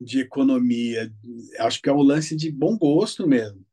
de 0.00 0.20
economia. 0.20 1.12
Acho 1.60 1.80
que 1.80 1.88
é 1.88 1.92
o 1.92 2.02
lance 2.02 2.36
de 2.36 2.50
bom 2.50 2.76
gosto 2.76 3.26
mesmo. 3.26 3.64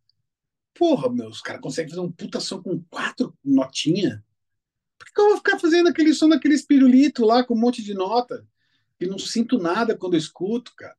Porra, 0.74 1.10
meu, 1.10 1.28
os 1.30 1.42
caras 1.42 1.62
conseguem 1.62 1.90
fazer 1.90 2.02
um 2.02 2.12
puta 2.12 2.40
som 2.40 2.62
com 2.62 2.82
quatro 2.90 3.38
notinhas. 3.44 4.20
Por 4.98 5.06
que, 5.12 5.20
eu 5.20 5.28
vou 5.30 5.38
ficar 5.38 5.60
fazendo 5.60 5.90
aquele 5.90 6.14
som 6.14 6.30
daquele 6.30 6.54
espirulito 6.54 7.26
lá 7.26 7.44
com 7.44 7.56
um 7.56 7.60
monte 7.60 7.84
de 7.84 7.94
nota? 7.94 8.48
E 9.00 9.08
não 9.08 9.18
sinto 9.18 9.58
nada 9.58 9.98
quando 9.98 10.14
eu 10.14 10.20
escuto, 10.20 10.74
cara. 10.76 10.96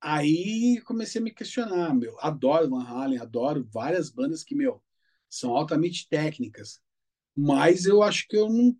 Aí 0.00 0.80
comecei 0.82 1.20
a 1.20 1.24
me 1.24 1.30
questionar, 1.30 1.94
meu. 1.94 2.18
Adoro 2.20 2.70
Van 2.70 2.82
Halen, 2.82 3.18
adoro 3.18 3.68
várias 3.70 4.10
bandas 4.10 4.42
que, 4.42 4.54
meu, 4.54 4.82
são 5.28 5.54
altamente 5.56 6.08
técnicas. 6.08 6.80
Mas 7.36 7.84
eu 7.84 8.02
acho 8.02 8.26
que 8.26 8.36
eu 8.36 8.48
não 8.48 8.76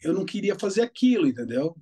eu 0.00 0.12
não 0.12 0.24
queria 0.24 0.58
fazer 0.58 0.82
aquilo, 0.82 1.26
entendeu? 1.26 1.76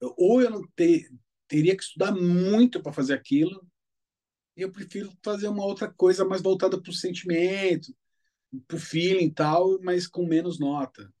Ou 0.00 0.40
eu 0.40 0.50
não 0.50 0.66
ter, 0.76 1.10
teria 1.48 1.76
que 1.76 1.82
estudar 1.82 2.12
muito 2.12 2.80
para 2.80 2.92
fazer 2.92 3.14
aquilo, 3.14 3.66
eu 4.62 4.72
prefiro 4.72 5.12
fazer 5.22 5.48
uma 5.48 5.64
outra 5.64 5.92
coisa 5.92 6.24
mais 6.24 6.42
voltada 6.42 6.80
para 6.80 6.90
o 6.90 6.94
sentimento, 6.94 7.94
para 8.66 8.76
o 8.76 8.80
feeling 8.80 9.26
e 9.26 9.32
tal, 9.34 9.80
mas 9.82 10.06
com 10.06 10.26
menos 10.26 10.58
nota. 10.58 11.12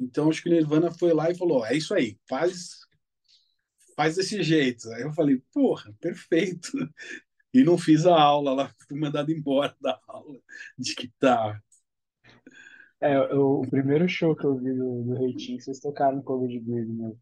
Então 0.00 0.28
acho 0.30 0.42
que 0.42 0.48
o 0.48 0.52
Nirvana 0.52 0.90
foi 0.90 1.12
lá 1.12 1.30
e 1.30 1.36
falou: 1.36 1.64
é 1.66 1.76
isso 1.76 1.94
aí, 1.94 2.18
faz, 2.28 2.80
faz 3.96 4.16
desse 4.16 4.42
jeito. 4.42 4.88
Aí 4.92 5.02
eu 5.02 5.12
falei: 5.12 5.42
porra, 5.52 5.94
perfeito. 6.00 6.70
E 7.54 7.64
não 7.64 7.78
fiz 7.78 8.04
a 8.04 8.14
aula 8.14 8.52
lá, 8.52 8.74
fui 8.86 9.00
mandado 9.00 9.32
embora 9.32 9.74
da 9.80 9.98
aula 10.06 10.38
de 10.78 10.94
guitarra. 10.94 11.64
É, 13.00 13.16
eu- 13.32 13.60
o 13.60 13.70
primeiro 13.70 14.06
show 14.06 14.36
que 14.36 14.44
eu 14.44 14.54
vi 14.58 14.74
do, 14.74 15.02
do 15.02 15.14
Reitinho, 15.14 15.58
vocês 15.58 15.80
tocaram 15.80 16.20
cover 16.20 16.46
de 16.46 16.60
Bleed, 16.60 16.88
né? 16.88 17.12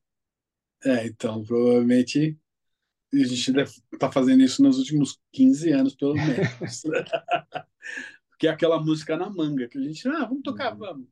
É, 0.84 1.06
então, 1.06 1.44
provavelmente 1.44 2.36
a 3.22 3.26
gente 3.26 3.52
deve 3.52 3.70
estar 3.92 4.12
fazendo 4.12 4.42
isso 4.42 4.62
nos 4.62 4.78
últimos 4.78 5.18
15 5.32 5.70
anos, 5.72 5.94
pelo 5.94 6.14
menos. 6.14 6.82
Que 8.38 8.46
é 8.48 8.50
aquela 8.50 8.82
música 8.82 9.16
na 9.16 9.30
manga, 9.30 9.68
que 9.68 9.78
a 9.78 9.82
gente, 9.82 10.06
ah, 10.08 10.24
vamos 10.26 10.42
tocar, 10.42 10.72
Uhum. 10.72 10.78
vamos. 10.78 11.08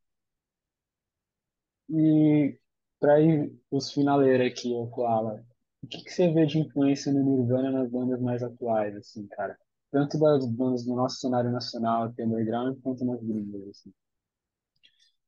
E 1.88 2.58
para 3.00 3.20
ir 3.20 3.52
os 3.70 3.92
finaleiros 3.92 4.46
aqui, 4.46 4.72
ô 4.72 4.86
Koala, 4.88 5.44
o 5.82 5.86
que 5.86 6.02
que 6.04 6.10
você 6.10 6.32
vê 6.32 6.46
de 6.46 6.58
influência 6.58 7.12
no 7.12 7.22
Nirvana 7.22 7.70
nas 7.70 7.90
bandas 7.90 8.20
mais 8.20 8.42
atuais, 8.42 8.94
assim, 8.96 9.26
cara? 9.28 9.58
Tanto 9.90 10.18
das 10.18 10.46
bandas 10.46 10.84
do 10.84 10.94
nosso 10.94 11.16
cenário 11.20 11.50
nacional, 11.50 12.04
aqui 12.04 12.22
underground, 12.22 12.78
quanto 12.82 13.04
nas 13.04 13.22
gringas, 13.22 13.68
assim. 13.68 13.92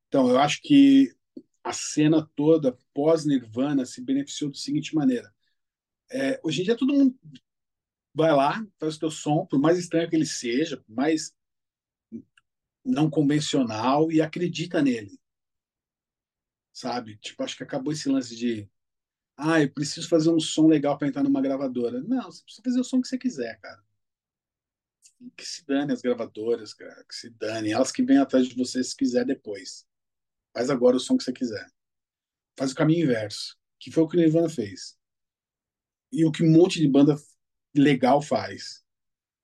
Então, 0.09 0.29
eu 0.29 0.39
acho 0.39 0.61
que 0.63 1.13
a 1.63 1.73
cena 1.73 2.29
toda 2.37 2.77
pós-Nirvana 2.95 3.85
se 3.85 4.01
beneficiou 4.01 4.51
da 4.51 4.57
seguinte 4.57 4.95
maneira. 4.95 5.33
É, 6.11 6.41
hoje 6.43 6.63
em 6.63 6.65
dia 6.65 6.77
todo 6.77 6.93
mundo 6.93 7.19
vai 8.15 8.33
lá, 8.35 8.67
faz 8.79 8.97
o 8.97 9.01
teu 9.01 9.11
som, 9.11 9.45
por 9.47 9.59
mais 9.59 9.79
estranho 9.79 10.09
que 10.09 10.17
ele 10.17 10.27
seja, 10.27 10.79
por 10.79 10.95
mais 10.95 11.35
não 12.85 13.11
convencional, 13.11 14.11
e 14.13 14.23
acredita 14.23 14.81
nele, 14.81 15.21
sabe? 16.73 17.17
Tipo, 17.19 17.43
acho 17.43 17.57
que 17.57 17.65
acabou 17.65 17.93
esse 17.93 18.09
lance 18.09 18.37
de 18.37 18.69
ah, 19.37 19.61
eu 19.61 19.71
preciso 19.71 20.09
fazer 20.09 20.31
um 20.31 20.41
som 20.41 20.67
legal 20.67 20.97
para 20.97 21.09
entrar 21.09 21.23
numa 21.23 21.43
gravadora. 21.43 22.01
Não, 22.03 22.23
você 22.31 22.43
precisa 22.43 22.63
fazer 22.65 22.81
o 22.81 22.85
som 22.85 23.03
que 23.03 23.09
você 23.09 23.19
quiser, 23.19 23.61
cara. 23.61 23.85
Que 25.37 25.45
se 25.45 25.65
dane 25.67 25.93
as 25.93 26.01
gravadoras, 26.01 26.73
cara, 26.73 27.05
que 27.05 27.15
se 27.15 27.29
dane. 27.31 27.71
Elas 27.71 27.93
que 27.93 28.03
vêm 28.03 28.19
atrás 28.19 28.49
de 28.49 28.55
você 28.55 28.83
se 28.83 28.97
quiser 28.97 29.27
depois. 29.27 29.87
Faz 30.55 30.71
agora 30.71 30.97
o 30.97 31.01
som 31.01 31.19
que 31.19 31.25
você 31.25 31.33
quiser. 31.33 31.71
Faz 32.59 32.73
o 32.73 32.75
caminho 32.75 33.05
inverso, 33.05 33.59
que 33.79 33.91
foi 33.91 34.03
o 34.03 34.09
que 34.09 34.17
o 34.17 34.21
Nirvana 34.21 34.49
fez. 34.49 34.97
E 36.13 36.25
o 36.25 36.33
que 36.33 36.43
um 36.43 36.51
monte 36.51 36.81
de 36.81 36.89
banda 36.89 37.17
legal 37.75 38.23
faz. 38.23 38.83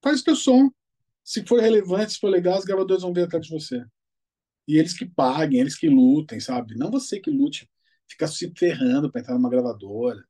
Faz 0.02 0.22
teu 0.22 0.36
som. 0.36 0.70
Se 1.24 1.44
for 1.46 1.60
relevante, 1.60 2.12
se 2.12 2.18
for 2.18 2.28
legal, 2.28 2.58
as 2.58 2.64
gravadoras 2.64 3.02
vão 3.02 3.12
vir 3.12 3.24
atrás 3.24 3.46
de 3.46 3.52
você. 3.52 3.84
E 4.66 4.78
eles 4.78 4.96
que 4.96 5.06
paguem, 5.06 5.60
eles 5.60 5.76
que 5.76 5.88
lutem, 5.88 6.40
sabe? 6.40 6.74
Não 6.76 6.90
você 6.90 7.20
que 7.20 7.30
lute, 7.30 7.68
ficar 8.08 8.28
se 8.28 8.52
ferrando 8.56 9.10
para 9.10 9.20
entrar 9.20 9.34
numa 9.34 9.50
gravadora, 9.50 10.24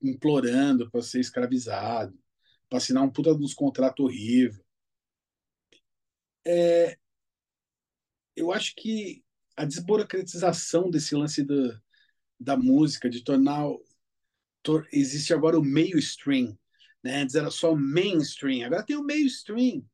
implorando 0.00 0.90
para 0.90 1.02
ser 1.02 1.20
escravizado, 1.20 2.18
para 2.68 2.78
assinar 2.78 3.02
um 3.02 3.10
puta 3.10 3.34
dos 3.34 3.54
contratos 3.54 4.04
horrível. 4.04 4.64
É, 6.44 6.96
eu 8.36 8.52
acho 8.52 8.74
que 8.76 9.22
a 9.56 9.64
desburocratização 9.64 10.90
desse 10.90 11.14
lance 11.14 11.44
da, 11.44 11.80
da 12.38 12.56
música, 12.56 13.08
de 13.08 13.22
tornar. 13.22 13.66
Existe 14.92 15.34
agora 15.34 15.58
o 15.58 15.64
meio 15.64 15.98
stream, 15.98 16.56
né? 17.02 17.22
Antes 17.22 17.34
era 17.34 17.50
só 17.50 17.74
mainstream, 17.74 18.66
agora 18.66 18.84
tem 18.84 18.96
o 18.96 19.04
meio 19.04 19.26
stream. 19.26 19.84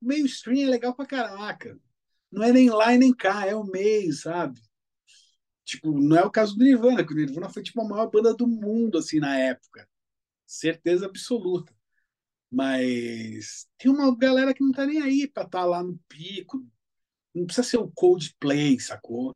O 0.00 0.06
meio 0.06 0.26
stream 0.26 0.66
é 0.66 0.70
legal 0.70 0.94
pra 0.94 1.06
caraca. 1.06 1.78
Não 2.30 2.42
é 2.42 2.52
nem 2.52 2.68
lá 2.70 2.92
e 2.94 2.98
nem 2.98 3.14
cá, 3.14 3.46
é 3.46 3.54
o 3.54 3.64
meio, 3.64 4.12
sabe? 4.12 4.60
Tipo, 5.64 5.98
não 6.00 6.16
é 6.16 6.24
o 6.24 6.30
caso 6.30 6.56
do 6.56 6.64
Nirvana, 6.64 7.04
que 7.04 7.12
o 7.12 7.16
Nirvana 7.16 7.50
foi 7.50 7.62
tipo 7.62 7.80
a 7.80 7.88
maior 7.88 8.10
banda 8.10 8.34
do 8.34 8.46
mundo, 8.46 8.98
assim, 8.98 9.18
na 9.18 9.38
época. 9.38 9.88
Certeza 10.46 11.06
absoluta. 11.06 11.74
Mas 12.50 13.66
tem 13.78 13.90
uma 13.90 14.16
galera 14.16 14.54
que 14.54 14.62
não 14.62 14.72
tá 14.72 14.86
nem 14.86 15.00
aí 15.02 15.26
pra 15.28 15.44
estar 15.44 15.60
tá 15.60 15.64
lá 15.64 15.82
no 15.82 15.98
pico. 16.08 16.64
Não 17.34 17.46
precisa 17.46 17.66
ser 17.68 17.78
o 17.78 17.90
Coldplay, 17.90 18.78
sacou? 18.80 19.34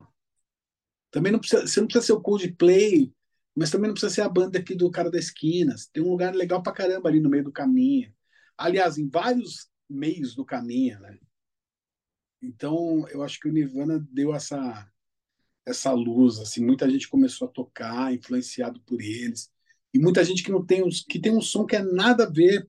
Também 1.11 1.33
não 1.33 1.41
precisa, 1.41 1.67
você 1.67 1.81
não 1.81 1.89
precisa 1.89 2.07
ser 2.07 2.13
o 2.13 2.21
Coldplay, 2.21 3.13
mas 3.61 3.71
também 3.71 3.89
não 3.89 3.93
precisa 3.93 4.15
ser 4.15 4.23
a 4.23 4.29
banda 4.29 4.59
aqui 4.59 4.75
do 4.75 4.91
cara 4.91 5.11
da 5.11 5.19
esquina. 5.19 5.77
Tem 5.93 6.03
um 6.03 6.09
lugar 6.09 6.35
legal 6.35 6.63
pra 6.63 6.73
caramba 6.73 7.11
ali 7.11 7.21
no 7.21 7.29
meio 7.29 7.45
do 7.45 7.53
caminho. 7.53 8.11
Aliás, 8.57 8.97
em 8.97 9.07
vários 9.07 9.69
meios 9.87 10.35
do 10.35 10.47
caminho, 10.47 10.99
né? 10.99 11.19
Então, 12.41 13.07
eu 13.11 13.23
acho 13.23 13.39
que 13.39 13.51
o 13.51 13.53
Nirvana 13.53 14.03
deu 14.11 14.35
essa 14.35 14.91
essa 15.67 15.93
luz, 15.93 16.39
assim, 16.39 16.65
muita 16.65 16.89
gente 16.89 17.07
começou 17.07 17.49
a 17.49 17.51
tocar, 17.51 18.15
influenciado 18.15 18.81
por 18.81 18.99
eles. 18.99 19.53
E 19.93 19.99
muita 19.99 20.25
gente 20.25 20.43
que 20.43 20.51
não 20.51 20.65
tem 20.65 20.83
uns, 20.83 21.05
que 21.05 21.21
tem 21.21 21.31
um 21.31 21.43
som 21.43 21.67
que 21.67 21.77
é 21.77 21.83
nada 21.83 22.25
a 22.25 22.31
ver 22.31 22.67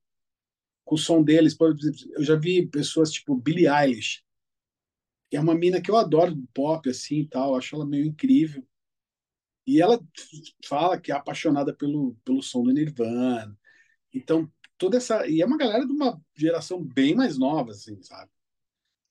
com 0.83 0.95
o 0.95 0.97
som 0.97 1.23
deles. 1.23 1.53
Por 1.53 1.71
exemplo, 1.71 1.99
eu 2.17 2.23
já 2.25 2.35
vi 2.35 2.67
pessoas 2.67 3.13
tipo 3.13 3.33
Billie 3.33 3.69
Eilish, 3.69 4.25
que 5.29 5.37
é 5.37 5.39
uma 5.39 5.55
mina 5.55 5.81
que 5.81 5.89
eu 5.89 5.95
adoro 5.95 6.35
do 6.35 6.45
pop 6.53 6.89
assim 6.89 7.21
e 7.21 7.27
tal, 7.27 7.55
acho 7.55 7.75
ela 7.75 7.85
meio 7.85 8.05
incrível. 8.05 8.67
E 9.71 9.81
ela 9.81 9.99
fala 10.65 10.99
que 10.99 11.11
é 11.11 11.15
apaixonada 11.15 11.73
pelo 11.73 12.15
pelo 12.25 12.41
som 12.41 12.63
do 12.63 12.71
Nirvana. 12.71 13.57
Então, 14.13 14.51
toda 14.77 14.97
essa 14.97 15.27
e 15.27 15.41
é 15.41 15.45
uma 15.45 15.57
galera 15.57 15.85
de 15.85 15.91
uma 15.91 16.19
geração 16.35 16.83
bem 16.83 17.15
mais 17.15 17.37
nova 17.37 17.71
assim, 17.71 18.01
sabe? 18.03 18.29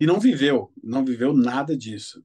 E 0.00 0.06
não 0.06 0.18
viveu, 0.20 0.72
não 0.82 1.04
viveu 1.04 1.32
nada 1.34 1.76
disso 1.76 2.24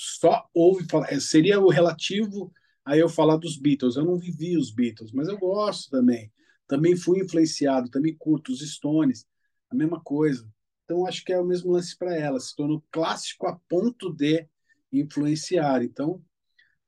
só 0.00 0.48
ouve 0.54 0.86
falar. 0.88 1.12
É, 1.12 1.20
seria 1.20 1.60
o 1.60 1.68
relativo 1.68 2.52
a 2.84 2.96
eu 2.96 3.08
falar 3.08 3.36
dos 3.36 3.56
Beatles. 3.58 3.96
Eu 3.96 4.04
não 4.04 4.18
vivi 4.18 4.56
os 4.56 4.70
Beatles, 4.70 5.12
mas 5.12 5.28
eu 5.28 5.38
gosto 5.38 5.90
também. 5.90 6.32
Também 6.66 6.96
fui 6.96 7.20
influenciado, 7.20 7.90
também 7.90 8.16
curto 8.16 8.52
os 8.52 8.60
Stones, 8.60 9.26
a 9.70 9.74
mesma 9.74 10.00
coisa. 10.00 10.48
Então 10.84 11.06
acho 11.06 11.24
que 11.24 11.32
é 11.32 11.38
o 11.38 11.44
mesmo 11.44 11.72
lance 11.72 11.96
para 11.96 12.16
ela. 12.16 12.40
Se 12.40 12.54
tornou 12.54 12.84
clássico 12.90 13.46
a 13.46 13.58
ponto 13.68 14.12
de 14.12 14.46
influenciar. 14.92 15.82
Então, 15.82 16.22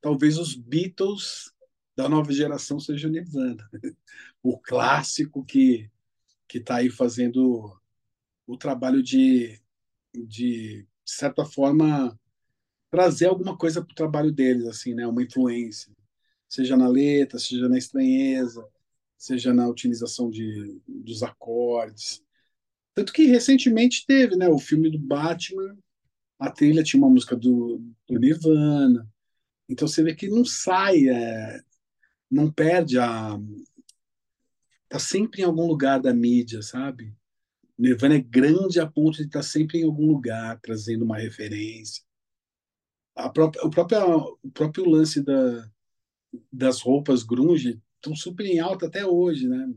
talvez 0.03 0.37
os 0.37 0.55
Beatles 0.55 1.51
da 1.97 2.09
nova 2.09 2.31
geração 2.33 2.79
sejam 2.79 3.11
Nirvana, 3.11 3.67
o 4.43 4.59
clássico 4.59 5.43
que 5.45 5.91
que 6.53 6.59
está 6.59 6.77
aí 6.77 6.91
fazendo 6.91 7.75
o 8.47 8.59
trabalho 8.59 9.03
de, 9.03 9.59
de 10.15 10.87
certa 11.03 11.47
forma 11.47 12.19
trazer 12.91 13.27
alguma 13.27 13.57
coisa 13.57 13.83
para 13.83 13.93
o 13.93 13.95
trabalho 13.95 14.31
deles, 14.31 14.67
assim, 14.67 14.93
né? 14.93 15.07
Uma 15.07 15.23
influência, 15.23 15.91
seja 16.47 16.77
na 16.77 16.87
letra, 16.89 17.39
seja 17.39 17.71
na 17.71 17.79
estranheza, 17.79 18.63
seja 19.17 19.55
na 19.55 19.67
utilização 19.67 20.29
de, 20.29 20.79
dos 20.87 21.23
acordes. 21.23 22.23
Tanto 22.95 23.15
que 23.15 23.25
recentemente 23.25 24.05
teve, 24.07 24.37
né? 24.37 24.47
O 24.49 24.59
filme 24.59 24.91
do 24.91 24.99
Batman, 24.99 25.75
a 26.39 26.51
trilha 26.51 26.83
tinha 26.83 27.03
uma 27.03 27.09
música 27.09 27.35
do, 27.35 27.83
do 28.07 28.19
Nirvana. 28.19 29.11
Então 29.73 29.89
você 29.89 30.03
vê 30.03 30.15
que 30.15 30.29
não 30.29 30.45
sai, 30.45 31.09
é, 31.09 31.61
não 32.31 32.51
perde 32.53 32.99
a. 32.99 33.39
Tá 34.89 34.99
sempre 34.99 35.43
em 35.43 35.45
algum 35.45 35.67
lugar 35.67 36.01
da 36.01 36.13
mídia, 36.13 36.63
sabe? 36.63 37.15
Nirvana 37.79 38.17
é 38.17 38.21
grande 38.21 38.79
a 38.79 38.87
ponto 38.87 39.17
de 39.17 39.25
estar 39.25 39.41
tá 39.41 39.43
sempre 39.43 39.81
em 39.81 39.85
algum 39.85 40.07
lugar, 40.07 40.61
trazendo 40.61 41.05
uma 41.05 41.19
referência 41.19 42.05
a 43.15 43.29
própria, 43.29 43.65
o, 43.65 43.71
próprio, 43.71 44.39
o 44.43 44.51
próprio 44.51 44.89
lance 44.89 45.23
da, 45.23 45.69
das 46.53 46.81
roupas 46.81 47.23
grunge 47.23 47.81
estão 47.97 48.17
super 48.17 48.47
em 48.47 48.59
alta 48.59 48.87
até 48.87 49.07
hoje, 49.07 49.49
né? 49.49 49.73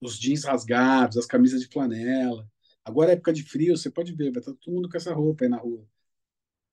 Os 0.00 0.18
jeans 0.18 0.44
rasgados, 0.44 1.18
as 1.18 1.26
camisas 1.26 1.60
de 1.60 1.68
flanela. 1.68 2.48
Agora 2.84 3.10
é 3.10 3.14
época 3.14 3.32
de 3.32 3.42
frio, 3.42 3.76
você 3.76 3.90
pode 3.90 4.14
ver, 4.14 4.32
vai 4.32 4.40
estar 4.40 4.54
todo 4.54 4.74
mundo 4.74 4.88
com 4.88 4.96
essa 4.96 5.12
roupa 5.12 5.44
aí 5.44 5.50
na 5.50 5.58
rua. 5.58 5.86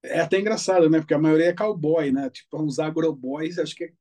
É 0.03 0.21
até 0.21 0.39
engraçado, 0.39 0.89
né? 0.89 0.99
Porque 0.99 1.13
a 1.13 1.19
maioria 1.19 1.47
é 1.47 1.53
cowboy, 1.53 2.11
né? 2.11 2.29
Tipo, 2.29 2.61
uns 2.61 2.79
agroboys, 2.79 3.59
acho 3.59 3.75
que 3.75 3.85
é... 3.85 3.93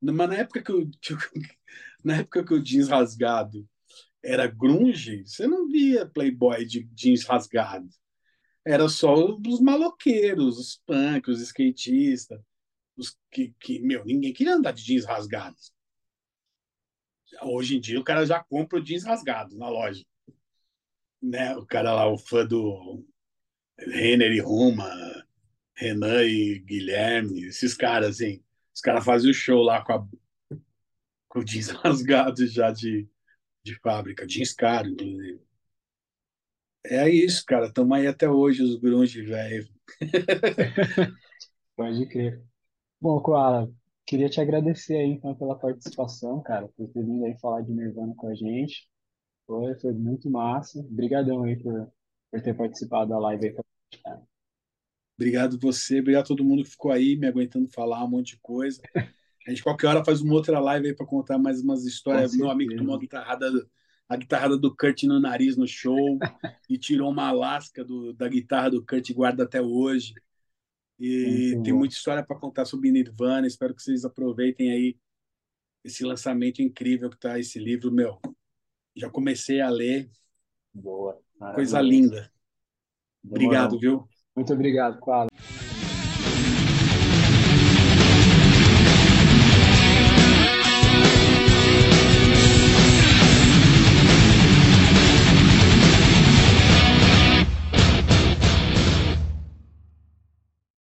Mas 0.00 0.28
na 0.28 0.36
época 0.36 0.62
que 0.62 0.72
na 2.04 2.16
época 2.18 2.44
que 2.44 2.54
o 2.54 2.62
jeans 2.62 2.88
rasgado 2.88 3.66
era 4.22 4.46
grunge, 4.46 5.24
você 5.26 5.46
não 5.46 5.68
via 5.68 6.06
playboy 6.06 6.64
de 6.64 6.84
jeans 6.94 7.24
rasgado 7.24 7.88
era 8.64 8.88
só 8.88 9.14
os 9.14 9.60
maloqueiros, 9.60 10.58
os 10.58 10.76
punk, 10.86 11.30
os 11.30 11.40
skatistas, 11.40 12.40
os 12.96 13.16
que, 13.30 13.54
que, 13.60 13.80
meu, 13.80 14.04
ninguém 14.04 14.32
queria 14.32 14.54
andar 14.54 14.72
de 14.72 14.82
jeans 14.82 15.04
rasgados. 15.04 15.72
Hoje 17.42 17.76
em 17.76 17.80
dia 17.80 18.00
o 18.00 18.04
cara 18.04 18.24
já 18.24 18.42
compra 18.42 18.78
o 18.78 18.82
jeans 18.82 19.04
rasgado 19.04 19.56
na 19.58 19.68
loja. 19.68 20.04
Né? 21.20 21.54
O 21.56 21.66
cara 21.66 21.92
lá, 21.92 22.06
o 22.06 22.16
fã 22.16 22.46
do 22.46 23.04
Renner 23.78 24.32
e 24.32 24.40
Ruma, 24.40 24.88
Renan 25.76 26.22
e 26.24 26.58
Guilherme, 26.60 27.44
esses 27.44 27.74
caras, 27.74 28.16
assim, 28.16 28.42
os 28.74 28.80
caras 28.80 29.24
o 29.24 29.32
show 29.32 29.62
lá 29.62 29.84
com, 29.84 29.92
a, 29.92 30.08
com 31.28 31.40
o 31.40 31.44
jeans 31.44 31.68
rasgado 31.68 32.46
já 32.46 32.70
de, 32.70 33.08
de 33.62 33.74
fábrica, 33.80 34.26
jeans 34.26 34.52
caro, 34.52 34.88
inclusive. 34.88 35.40
É 36.86 37.08
isso, 37.08 37.44
cara. 37.46 37.66
Estamos 37.66 37.96
aí 37.96 38.06
até 38.06 38.28
hoje, 38.28 38.62
os 38.62 38.76
grunge, 38.76 39.22
velho. 39.22 39.66
Pode 41.76 42.06
crer. 42.08 42.42
Bom, 43.00 43.20
Koala, 43.20 43.72
queria 44.06 44.28
te 44.28 44.40
agradecer 44.40 44.96
aí 44.96 45.10
então 45.10 45.34
pela 45.34 45.58
participação, 45.58 46.42
cara, 46.42 46.68
por 46.68 46.88
ter 46.88 47.02
vindo 47.04 47.24
aí 47.24 47.38
falar 47.38 47.62
de 47.62 47.72
Nirvana 47.72 48.14
com 48.16 48.28
a 48.28 48.34
gente. 48.34 48.88
Foi, 49.46 49.74
foi 49.80 49.92
muito 49.92 50.30
massa. 50.30 50.80
Obrigadão 50.80 51.42
aí 51.44 51.56
por, 51.62 51.90
por 52.30 52.42
ter 52.42 52.54
participado 52.54 53.10
da 53.10 53.18
live 53.18 53.48
aí. 53.48 53.73
Obrigado 55.16 55.58
você, 55.58 56.00
obrigado 56.00 56.24
a 56.24 56.26
todo 56.26 56.44
mundo 56.44 56.64
que 56.64 56.70
ficou 56.70 56.90
aí 56.90 57.16
me 57.16 57.26
aguentando 57.26 57.68
falar 57.68 58.04
um 58.04 58.08
monte 58.08 58.34
de 58.34 58.38
coisa. 58.40 58.82
A 59.46 59.50
gente 59.50 59.62
qualquer 59.62 59.88
hora 59.88 60.04
faz 60.04 60.20
uma 60.20 60.34
outra 60.34 60.58
live 60.58 60.88
aí 60.88 60.94
para 60.94 61.06
contar 61.06 61.38
mais 61.38 61.60
umas 61.60 61.84
histórias. 61.84 62.34
Meu 62.34 62.50
amigo 62.50 62.74
tomou 62.76 62.96
a 62.96 62.98
guitarrada, 62.98 63.68
a 64.08 64.16
guitarrada 64.16 64.56
do 64.56 64.74
Kurt 64.74 65.04
no 65.04 65.20
nariz 65.20 65.56
no 65.56 65.68
show 65.68 66.18
e 66.68 66.78
tirou 66.78 67.10
uma 67.10 67.30
lasca 67.30 67.84
do, 67.84 68.12
da 68.12 68.28
guitarra 68.28 68.70
do 68.70 68.84
Kurt 68.84 69.08
e 69.08 69.14
guarda 69.14 69.44
até 69.44 69.60
hoje. 69.60 70.14
E 70.98 71.52
Muito 71.52 71.64
tem 71.64 71.72
bom. 71.72 71.78
muita 71.80 71.94
história 71.94 72.24
para 72.24 72.38
contar 72.38 72.64
sobre 72.64 72.90
Nirvana. 72.90 73.46
Espero 73.46 73.74
que 73.74 73.82
vocês 73.82 74.04
aproveitem 74.04 74.70
aí 74.70 74.96
esse 75.84 76.04
lançamento 76.04 76.62
incrível 76.62 77.10
que 77.10 77.18
tá 77.18 77.38
esse 77.38 77.58
livro, 77.58 77.92
meu. 77.92 78.18
Já 78.96 79.10
comecei 79.10 79.60
a 79.60 79.68
ler. 79.68 80.10
Boa. 80.72 81.20
Maravilha. 81.38 81.56
Coisa 81.56 81.80
linda. 81.80 82.32
Obrigado, 83.22 83.78
viu? 83.78 84.08
Muito 84.36 84.52
obrigado, 84.52 84.98
Paulo. 85.00 85.28